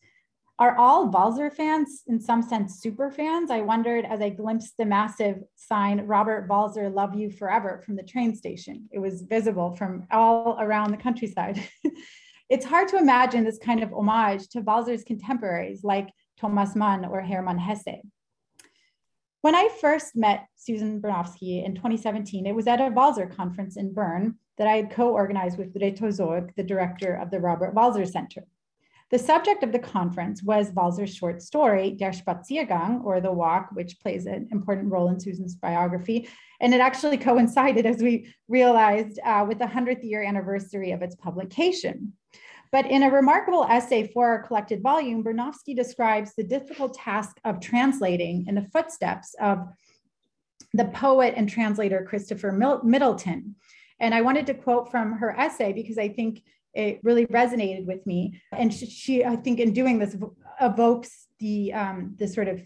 Are 0.57 0.77
all 0.77 1.11
Walser 1.11 1.53
fans, 1.53 2.03
in 2.07 2.21
some 2.21 2.41
sense, 2.41 2.79
super 2.79 3.11
fans? 3.11 3.51
I 3.51 3.59
wondered 3.59 4.05
as 4.05 4.21
I 4.21 4.29
glimpsed 4.29 4.75
the 4.77 4.85
massive 4.85 5.39
sign, 5.57 6.07
Robert 6.07 6.47
Walser, 6.47 6.93
love 6.93 7.15
you 7.15 7.31
forever, 7.31 7.81
from 7.85 7.97
the 7.97 8.03
train 8.03 8.33
station. 8.33 8.87
It 8.93 8.99
was 8.99 9.23
visible 9.23 9.75
from 9.75 10.07
all 10.09 10.57
around 10.57 10.91
the 10.91 11.03
countryside. 11.03 11.61
it's 12.49 12.65
hard 12.65 12.87
to 12.87 12.97
imagine 12.97 13.43
this 13.43 13.57
kind 13.57 13.83
of 13.83 13.91
homage 13.91 14.47
to 14.49 14.61
Walser's 14.61 15.03
contemporaries 15.03 15.83
like 15.83 16.07
Thomas 16.45 16.75
Mann 16.75 17.05
or 17.05 17.21
Hermann 17.21 17.57
Hesse. 17.57 18.03
When 19.41 19.55
I 19.55 19.67
first 19.81 20.15
met 20.15 20.45
Susan 20.55 21.01
Bernofsky 21.01 21.65
in 21.65 21.73
2017, 21.73 22.45
it 22.45 22.53
was 22.53 22.67
at 22.67 22.79
a 22.79 22.91
Walser 22.91 23.35
conference 23.35 23.77
in 23.77 23.95
Bern 23.95 24.35
that 24.59 24.67
I 24.67 24.75
had 24.75 24.91
co-organized 24.91 25.57
with 25.57 25.73
Reto 25.73 26.03
Sorg, 26.03 26.53
the 26.55 26.63
director 26.63 27.15
of 27.15 27.31
the 27.31 27.39
Robert 27.39 27.73
Walser 27.73 28.07
Center. 28.07 28.43
The 29.09 29.17
subject 29.17 29.63
of 29.63 29.71
the 29.71 29.79
conference 29.79 30.43
was 30.43 30.71
Walser's 30.71 31.15
short 31.15 31.41
story, 31.41 31.91
Der 31.91 32.11
Spaziergang, 32.11 33.03
or 33.03 33.19
The 33.19 33.31
Walk, 33.31 33.69
which 33.73 33.99
plays 33.99 34.27
an 34.27 34.47
important 34.51 34.91
role 34.91 35.09
in 35.09 35.19
Susan's 35.19 35.55
biography. 35.55 36.29
And 36.59 36.75
it 36.75 36.79
actually 36.79 37.17
coincided, 37.17 37.87
as 37.87 38.03
we 38.03 38.31
realized, 38.47 39.19
uh, 39.25 39.45
with 39.47 39.57
the 39.57 39.65
100th 39.65 40.03
year 40.03 40.23
anniversary 40.23 40.91
of 40.91 41.01
its 41.01 41.15
publication. 41.15 42.13
But 42.75 42.87
in 42.87 43.03
a 43.03 43.09
remarkable 43.09 43.63
essay 43.69 44.11
for 44.13 44.27
our 44.27 44.43
collected 44.43 44.83
volume, 44.83 45.23
Bernofsky 45.23 45.73
describes 45.73 46.33
the 46.35 46.43
difficult 46.43 46.93
task 46.93 47.37
of 47.45 47.61
translating 47.61 48.47
in 48.49 48.55
the 48.55 48.63
footsteps 48.65 49.33
of 49.39 49.69
the 50.73 50.83
poet 50.83 51.35
and 51.37 51.47
translator 51.47 52.03
Christopher 52.03 52.51
Middleton. 52.83 53.55
And 54.01 54.13
I 54.13 54.19
wanted 54.19 54.45
to 54.47 54.53
quote 54.53 54.91
from 54.91 55.13
her 55.13 55.31
essay 55.39 55.71
because 55.71 55.97
I 55.97 56.09
think 56.09 56.43
it 56.73 56.99
really 57.01 57.25
resonated 57.27 57.85
with 57.85 58.05
me. 58.05 58.41
And 58.51 58.73
she, 58.73 58.87
she 58.87 59.23
I 59.23 59.37
think, 59.37 59.61
in 59.61 59.71
doing 59.71 59.97
this, 59.97 60.17
evokes 60.59 61.27
the 61.39 61.71
um, 61.71 62.15
the 62.17 62.27
sort 62.27 62.49
of 62.49 62.61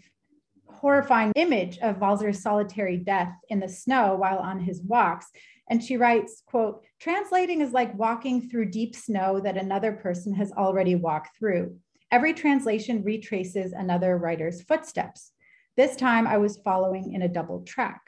horrifying 0.80 1.32
image 1.36 1.78
of 1.78 1.96
Walser's 1.96 2.42
solitary 2.42 2.96
death 2.96 3.34
in 3.50 3.60
the 3.60 3.68
snow 3.68 4.16
while 4.16 4.38
on 4.38 4.58
his 4.58 4.80
walks. 4.82 5.26
And 5.68 5.84
she 5.84 5.98
writes, 5.98 6.42
quote, 6.46 6.82
translating 6.98 7.60
is 7.60 7.72
like 7.72 7.94
walking 7.98 8.48
through 8.48 8.70
deep 8.70 8.96
snow 8.96 9.40
that 9.40 9.58
another 9.58 9.92
person 9.92 10.34
has 10.34 10.52
already 10.52 10.94
walked 10.94 11.36
through. 11.38 11.76
Every 12.10 12.32
translation 12.32 13.04
retraces 13.04 13.72
another 13.72 14.16
writer's 14.16 14.62
footsteps. 14.62 15.32
This 15.76 15.96
time 15.96 16.26
I 16.26 16.38
was 16.38 16.60
following 16.64 17.12
in 17.12 17.22
a 17.22 17.28
double 17.28 17.62
track. 17.62 18.00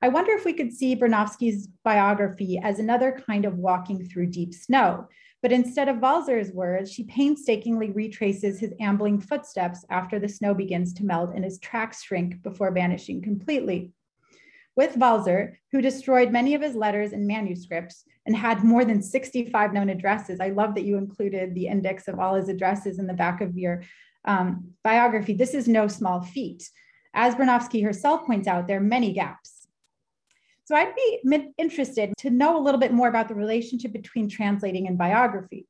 I 0.00 0.08
wonder 0.08 0.32
if 0.32 0.44
we 0.44 0.52
could 0.52 0.72
see 0.72 0.94
Bernofsky's 0.94 1.66
biography 1.82 2.60
as 2.62 2.78
another 2.78 3.20
kind 3.26 3.44
of 3.44 3.58
walking 3.58 4.06
through 4.06 4.26
deep 4.26 4.54
snow. 4.54 5.08
But 5.44 5.52
instead 5.52 5.90
of 5.90 5.98
Walser's 5.98 6.52
words, 6.52 6.90
she 6.90 7.04
painstakingly 7.04 7.90
retraces 7.90 8.58
his 8.58 8.72
ambling 8.80 9.20
footsteps 9.20 9.84
after 9.90 10.18
the 10.18 10.26
snow 10.26 10.54
begins 10.54 10.94
to 10.94 11.04
melt 11.04 11.34
and 11.34 11.44
his 11.44 11.58
tracks 11.58 12.02
shrink 12.02 12.42
before 12.42 12.70
vanishing 12.70 13.20
completely. 13.20 13.92
With 14.74 14.94
Walser, 14.94 15.56
who 15.70 15.82
destroyed 15.82 16.32
many 16.32 16.54
of 16.54 16.62
his 16.62 16.74
letters 16.74 17.12
and 17.12 17.26
manuscripts 17.26 18.04
and 18.24 18.34
had 18.34 18.64
more 18.64 18.86
than 18.86 19.02
65 19.02 19.74
known 19.74 19.90
addresses, 19.90 20.40
I 20.40 20.48
love 20.48 20.74
that 20.76 20.84
you 20.84 20.96
included 20.96 21.54
the 21.54 21.66
index 21.66 22.08
of 22.08 22.18
all 22.18 22.36
his 22.36 22.48
addresses 22.48 22.98
in 22.98 23.06
the 23.06 23.12
back 23.12 23.42
of 23.42 23.58
your 23.58 23.82
um, 24.24 24.70
biography. 24.82 25.34
This 25.34 25.52
is 25.52 25.68
no 25.68 25.88
small 25.88 26.22
feat. 26.22 26.70
As 27.12 27.34
Bernofsky 27.34 27.84
herself 27.84 28.24
points 28.24 28.48
out, 28.48 28.66
there 28.66 28.78
are 28.78 28.80
many 28.80 29.12
gaps. 29.12 29.53
So 30.64 30.74
I'd 30.74 30.94
be 30.94 31.50
interested 31.58 32.14
to 32.18 32.30
know 32.30 32.58
a 32.58 32.62
little 32.62 32.80
bit 32.80 32.92
more 32.92 33.08
about 33.08 33.28
the 33.28 33.34
relationship 33.34 33.92
between 33.92 34.28
translating 34.28 34.86
and 34.86 34.96
biography. 34.96 35.66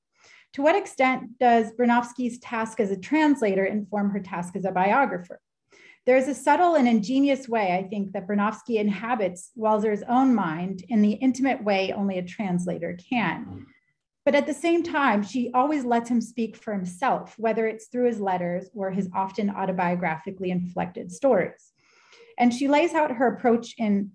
To 0.54 0.62
what 0.62 0.76
extent 0.76 1.38
does 1.40 1.72
Bernofsky's 1.72 2.38
task 2.38 2.78
as 2.78 2.92
a 2.92 2.96
translator 2.96 3.64
inform 3.64 4.10
her 4.10 4.20
task 4.20 4.54
as 4.54 4.64
a 4.64 4.70
biographer? 4.70 5.40
There's 6.06 6.28
a 6.28 6.34
subtle 6.34 6.76
and 6.76 6.86
ingenious 6.86 7.48
way, 7.48 7.72
I 7.72 7.88
think, 7.88 8.12
that 8.12 8.28
Bernofsky 8.28 8.76
inhabits 8.76 9.50
Walser's 9.56 10.02
own 10.08 10.34
mind 10.34 10.84
in 10.88 11.02
the 11.02 11.12
intimate 11.12 11.64
way 11.64 11.92
only 11.92 12.18
a 12.18 12.22
translator 12.22 12.96
can. 13.10 13.44
Hmm. 13.44 13.62
But 14.24 14.34
at 14.34 14.46
the 14.46 14.54
same 14.54 14.82
time, 14.82 15.22
she 15.22 15.50
always 15.52 15.84
lets 15.84 16.08
him 16.08 16.20
speak 16.20 16.56
for 16.56 16.72
himself, 16.72 17.34
whether 17.36 17.66
it's 17.66 17.88
through 17.88 18.06
his 18.06 18.20
letters 18.20 18.70
or 18.74 18.90
his 18.90 19.08
often 19.14 19.50
autobiographically 19.50 20.48
inflected 20.48 21.10
stories. 21.10 21.72
And 22.38 22.52
she 22.52 22.68
lays 22.68 22.94
out 22.94 23.10
her 23.12 23.26
approach 23.26 23.74
in 23.76 24.12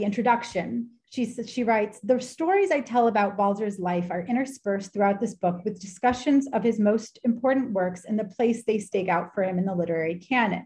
the 0.00 0.06
introduction, 0.06 0.88
she, 1.10 1.26
she 1.44 1.62
writes, 1.62 2.00
the 2.02 2.18
stories 2.20 2.70
I 2.70 2.80
tell 2.80 3.08
about 3.08 3.36
Walser's 3.36 3.78
life 3.78 4.10
are 4.10 4.22
interspersed 4.22 4.94
throughout 4.94 5.20
this 5.20 5.34
book 5.34 5.62
with 5.62 5.78
discussions 5.80 6.48
of 6.54 6.62
his 6.62 6.80
most 6.80 7.18
important 7.22 7.72
works 7.72 8.06
and 8.06 8.18
the 8.18 8.24
place 8.24 8.64
they 8.64 8.78
stake 8.78 9.08
out 9.08 9.34
for 9.34 9.42
him 9.42 9.58
in 9.58 9.66
the 9.66 9.74
literary 9.74 10.14
canon. 10.14 10.64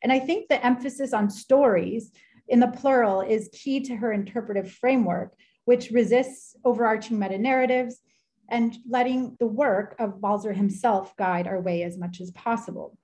And 0.00 0.12
I 0.12 0.20
think 0.20 0.48
the 0.48 0.64
emphasis 0.64 1.12
on 1.12 1.28
stories 1.28 2.12
in 2.46 2.60
the 2.60 2.68
plural 2.68 3.22
is 3.22 3.50
key 3.52 3.80
to 3.80 3.96
her 3.96 4.12
interpretive 4.12 4.70
framework, 4.70 5.34
which 5.64 5.90
resists 5.90 6.54
overarching 6.64 7.18
meta 7.18 7.38
narratives 7.38 7.98
and 8.48 8.76
letting 8.88 9.36
the 9.40 9.48
work 9.48 9.96
of 9.98 10.20
Walser 10.20 10.54
himself 10.54 11.16
guide 11.16 11.48
our 11.48 11.60
way 11.60 11.82
as 11.82 11.98
much 11.98 12.20
as 12.20 12.30
possible. 12.30 12.96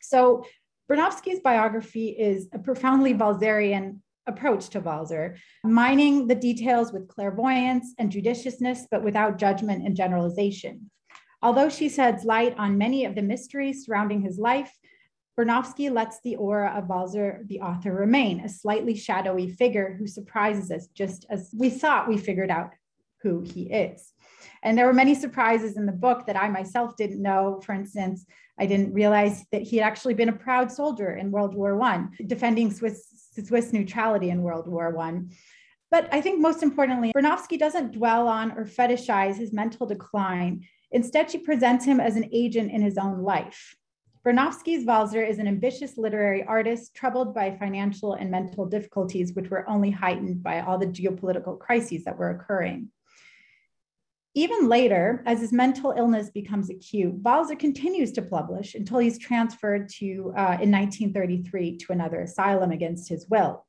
So 0.00 0.46
Bernofsky's 0.90 1.40
biography 1.40 2.08
is 2.08 2.48
a 2.54 2.58
profoundly 2.58 3.12
Walserian 3.12 3.98
approach 4.28 4.68
to 4.70 4.80
Walser, 4.80 5.36
mining 5.64 6.28
the 6.28 6.34
details 6.34 6.92
with 6.92 7.08
clairvoyance 7.08 7.94
and 7.98 8.12
judiciousness, 8.12 8.86
but 8.90 9.02
without 9.02 9.38
judgment 9.38 9.84
and 9.84 9.96
generalization. 9.96 10.90
Although 11.42 11.68
she 11.68 11.88
sheds 11.88 12.24
light 12.24 12.54
on 12.58 12.78
many 12.78 13.04
of 13.04 13.14
the 13.14 13.22
mysteries 13.22 13.84
surrounding 13.84 14.22
his 14.22 14.38
life, 14.38 14.72
Bernofsky 15.38 15.90
lets 15.90 16.20
the 16.20 16.34
aura 16.34 16.74
of 16.76 16.88
Walser, 16.88 17.46
the 17.46 17.60
author, 17.60 17.94
remain 17.94 18.40
a 18.40 18.48
slightly 18.48 18.96
shadowy 18.96 19.48
figure 19.48 19.94
who 19.96 20.06
surprises 20.06 20.70
us 20.72 20.88
just 20.88 21.26
as 21.30 21.50
we 21.56 21.70
thought 21.70 22.08
we 22.08 22.18
figured 22.18 22.50
out 22.50 22.72
who 23.22 23.42
he 23.42 23.70
is. 23.72 24.12
And 24.64 24.76
there 24.76 24.86
were 24.86 24.92
many 24.92 25.14
surprises 25.14 25.76
in 25.76 25.86
the 25.86 25.92
book 25.92 26.26
that 26.26 26.36
I 26.36 26.48
myself 26.48 26.96
didn't 26.96 27.22
know. 27.22 27.60
For 27.64 27.72
instance, 27.72 28.26
I 28.58 28.66
didn't 28.66 28.92
realize 28.92 29.44
that 29.52 29.62
he 29.62 29.76
had 29.76 29.86
actually 29.86 30.14
been 30.14 30.28
a 30.28 30.32
proud 30.32 30.72
soldier 30.72 31.16
in 31.16 31.30
World 31.30 31.54
War 31.54 31.76
One, 31.76 32.10
defending 32.26 32.72
Swiss 32.72 33.07
Swiss 33.44 33.72
neutrality 33.72 34.30
in 34.30 34.42
World 34.42 34.68
War 34.68 34.90
One. 34.90 35.30
But 35.90 36.12
I 36.12 36.20
think 36.20 36.40
most 36.40 36.62
importantly, 36.62 37.12
Bernofsky 37.14 37.58
doesn't 37.58 37.92
dwell 37.92 38.28
on 38.28 38.52
or 38.52 38.64
fetishize 38.64 39.36
his 39.36 39.52
mental 39.52 39.86
decline. 39.86 40.64
Instead, 40.90 41.30
she 41.30 41.38
presents 41.38 41.84
him 41.84 42.00
as 42.00 42.16
an 42.16 42.28
agent 42.32 42.70
in 42.70 42.82
his 42.82 42.98
own 42.98 43.22
life. 43.22 43.74
Bernofsky's 44.26 44.84
Walser 44.84 45.26
is 45.26 45.38
an 45.38 45.48
ambitious 45.48 45.96
literary 45.96 46.42
artist 46.44 46.94
troubled 46.94 47.34
by 47.34 47.56
financial 47.56 48.14
and 48.14 48.30
mental 48.30 48.66
difficulties, 48.66 49.32
which 49.32 49.48
were 49.48 49.68
only 49.68 49.90
heightened 49.90 50.42
by 50.42 50.60
all 50.60 50.76
the 50.76 50.86
geopolitical 50.86 51.58
crises 51.58 52.04
that 52.04 52.18
were 52.18 52.30
occurring. 52.30 52.90
Even 54.38 54.68
later, 54.68 55.24
as 55.26 55.40
his 55.40 55.52
mental 55.52 55.90
illness 55.96 56.30
becomes 56.30 56.70
acute, 56.70 57.24
Walser 57.24 57.58
continues 57.58 58.12
to 58.12 58.22
publish 58.22 58.76
until 58.76 58.98
he's 58.98 59.18
transferred 59.18 59.88
to, 59.94 60.32
uh, 60.36 60.56
in 60.62 60.70
1933 60.70 61.76
to 61.78 61.92
another 61.92 62.20
asylum 62.20 62.70
against 62.70 63.08
his 63.08 63.28
will. 63.28 63.66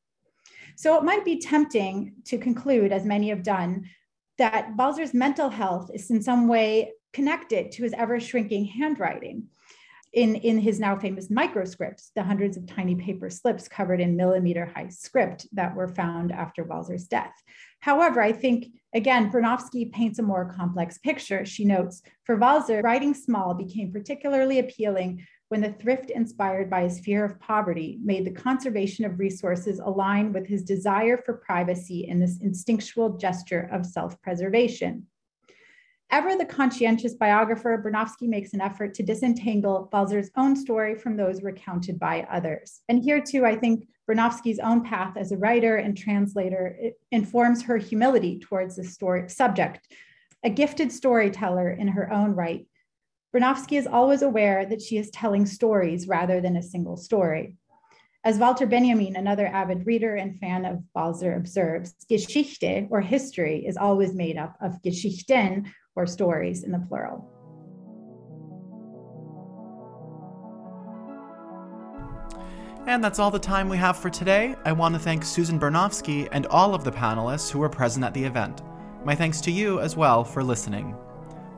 So 0.75 0.95
it 0.95 1.03
might 1.03 1.25
be 1.25 1.39
tempting 1.39 2.13
to 2.25 2.37
conclude, 2.37 2.91
as 2.91 3.03
many 3.03 3.29
have 3.29 3.41
done, 3.41 3.89
that 4.37 4.77
Walser's 4.77 5.15
mental 5.15 5.49
health 5.49 5.89
is 5.91 6.11
in 6.11 6.21
some 6.21 6.47
way 6.47 6.91
connected 7.13 7.71
to 7.71 7.81
his 7.81 7.93
ever 7.93 8.19
shrinking 8.19 8.65
handwriting 8.65 9.47
in, 10.13 10.35
in 10.35 10.57
his 10.57 10.79
now 10.79 10.97
famous 10.97 11.29
microscripts, 11.29 12.11
the 12.15 12.23
hundreds 12.23 12.57
of 12.57 12.65
tiny 12.65 12.95
paper 12.95 13.29
slips 13.29 13.67
covered 13.67 14.01
in 14.01 14.15
millimeter 14.15 14.65
high 14.65 14.89
script 14.89 15.47
that 15.51 15.75
were 15.75 15.87
found 15.87 16.31
after 16.31 16.63
Walser's 16.63 17.07
death. 17.07 17.33
However, 17.79 18.21
I 18.21 18.31
think, 18.31 18.67
again, 18.93 19.31
Bernofsky 19.31 19.91
paints 19.91 20.19
a 20.19 20.23
more 20.23 20.53
complex 20.53 20.97
picture. 20.97 21.45
She 21.45 21.63
notes, 21.63 22.01
for 22.25 22.37
Walser, 22.37 22.83
writing 22.83 23.13
small 23.13 23.53
became 23.53 23.91
particularly 23.91 24.59
appealing 24.59 25.25
when 25.49 25.61
the 25.61 25.73
thrift 25.73 26.11
inspired 26.11 26.69
by 26.69 26.83
his 26.83 26.99
fear 26.99 27.25
of 27.25 27.39
poverty 27.39 27.99
made 28.03 28.25
the 28.25 28.31
conservation 28.31 29.05
of 29.05 29.19
resources 29.19 29.79
align 29.79 30.31
with 30.31 30.45
his 30.45 30.63
desire 30.63 31.17
for 31.17 31.33
privacy 31.33 32.07
in 32.07 32.19
this 32.19 32.39
instinctual 32.41 33.17
gesture 33.17 33.67
of 33.71 33.85
self-preservation. 33.85 35.07
Ever 36.11 36.35
the 36.35 36.45
conscientious 36.45 37.13
biographer, 37.13 37.77
Bernofsky 37.77 38.27
makes 38.27 38.53
an 38.53 38.61
effort 38.61 38.95
to 38.95 39.03
disentangle 39.03 39.89
Walser's 39.93 40.31
own 40.35 40.55
story 40.55 40.95
from 40.95 41.15
those 41.15 41.43
recounted 41.43 41.99
by 41.99 42.27
others. 42.31 42.81
And 42.89 43.03
here 43.03 43.21
too, 43.21 43.45
I 43.45 43.55
think 43.55 43.87
Bernofsky's 44.09 44.57
own 44.57 44.83
path 44.83 45.17
as 45.17 45.31
a 45.31 45.37
writer 45.37 45.75
and 45.75 45.95
translator 45.95 46.75
informs 47.11 47.61
her 47.61 47.77
humility 47.77 48.39
towards 48.39 48.75
the 48.75 48.83
story 48.83 49.29
subject. 49.29 49.87
A 50.43 50.49
gifted 50.49 50.91
storyteller 50.91 51.69
in 51.69 51.89
her 51.89 52.11
own 52.11 52.31
right, 52.31 52.65
Bernofsky 53.35 53.77
is 53.77 53.85
always 53.85 54.23
aware 54.23 54.65
that 54.65 54.81
she 54.81 54.97
is 54.97 55.11
telling 55.11 55.45
stories 55.45 56.07
rather 56.07 56.41
than 56.41 56.55
a 56.55 56.63
single 56.63 56.97
story. 56.97 57.55
As 58.23 58.39
Walter 58.39 58.65
Benjamin, 58.65 59.15
another 59.15 59.45
avid 59.45 59.85
reader 59.85 60.15
and 60.15 60.39
fan 60.39 60.65
of 60.65 60.83
Walser, 60.95 61.37
observes, 61.37 61.93
Geschichte, 62.09 62.87
or 62.89 63.01
history, 63.01 63.65
is 63.65 63.77
always 63.77 64.13
made 64.13 64.37
up 64.37 64.57
of 64.59 64.81
Geschichten, 64.81 65.71
or 65.99 66.07
stories 66.07 66.63
in 66.63 66.71
the 66.71 66.79
plural. 66.79 67.29
And 72.87 73.03
that's 73.03 73.19
all 73.19 73.29
the 73.29 73.37
time 73.37 73.67
we 73.67 73.77
have 73.77 73.97
for 73.97 74.09
today. 74.09 74.55
I 74.63 74.71
want 74.71 74.95
to 74.95 74.99
thank 74.99 75.25
Susan 75.25 75.59
Bernofsky 75.59 76.29
and 76.31 76.47
all 76.47 76.73
of 76.73 76.85
the 76.85 76.91
panelists 76.91 77.51
who 77.51 77.59
were 77.59 77.69
present 77.69 78.05
at 78.05 78.13
the 78.13 78.23
event. 78.23 78.61
My 79.03 79.13
thanks 79.13 79.41
to 79.41 79.51
you 79.51 79.81
as 79.81 79.97
well 79.97 80.23
for 80.23 80.41
listening. 80.41 80.95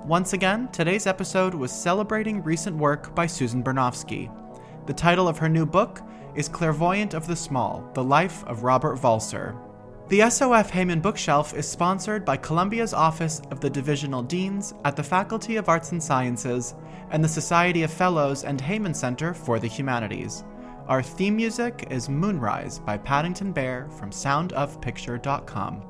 Once 0.06 0.34
again, 0.34 0.68
today's 0.70 1.06
episode 1.06 1.54
was 1.54 1.72
celebrating 1.72 2.44
recent 2.44 2.76
work 2.76 3.14
by 3.14 3.28
Susan 3.28 3.64
Bernofsky. 3.64 4.28
The 4.88 4.94
title 4.94 5.28
of 5.28 5.38
her 5.38 5.48
new 5.48 5.68
book 5.68 6.02
is 6.34 6.50
Clairvoyant 6.50 7.14
of 7.14 7.28
the 7.28 7.36
Small 7.36 7.88
The 7.94 8.04
Life 8.04 8.44
of 8.46 8.64
Robert 8.64 8.98
Walser. 8.98 9.56
The 10.10 10.30
SOF 10.30 10.72
Heyman 10.72 11.02
Bookshelf 11.02 11.54
is 11.54 11.68
sponsored 11.68 12.26
by 12.26 12.36
Columbia's 12.36 12.94
Office 12.94 13.42
of 13.50 13.62
the 13.62 13.70
Divisional 13.70 14.22
Deans 14.22 14.74
at 14.84 14.98
the 14.98 15.04
Faculty 15.04 15.56
of 15.56 15.70
Arts 15.70 15.94
and 15.94 16.04
Sciences 16.04 16.76
and 17.12 17.24
the 17.24 17.30
Society 17.30 17.84
of 17.84 17.92
Fellows 17.92 18.44
and 18.44 18.62
Heyman 18.62 18.96
Center 18.96 19.34
for 19.34 19.58
the 19.58 19.68
Humanities. 19.68 20.44
Our 20.88 21.02
theme 21.02 21.38
music 21.38 21.88
is 21.90 22.10
Moonrise 22.10 22.80
by 22.80 22.98
Paddington 22.98 23.54
Bear 23.54 23.88
from 23.90 24.10
soundofpicture.com. 24.10 25.84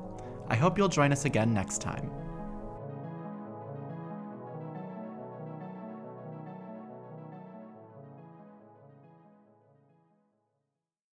I 0.48 0.54
hope 0.54 0.78
you'll 0.78 0.88
join 0.88 1.10
us 1.10 1.24
again 1.24 1.52
next 1.52 1.80
time. 1.80 2.08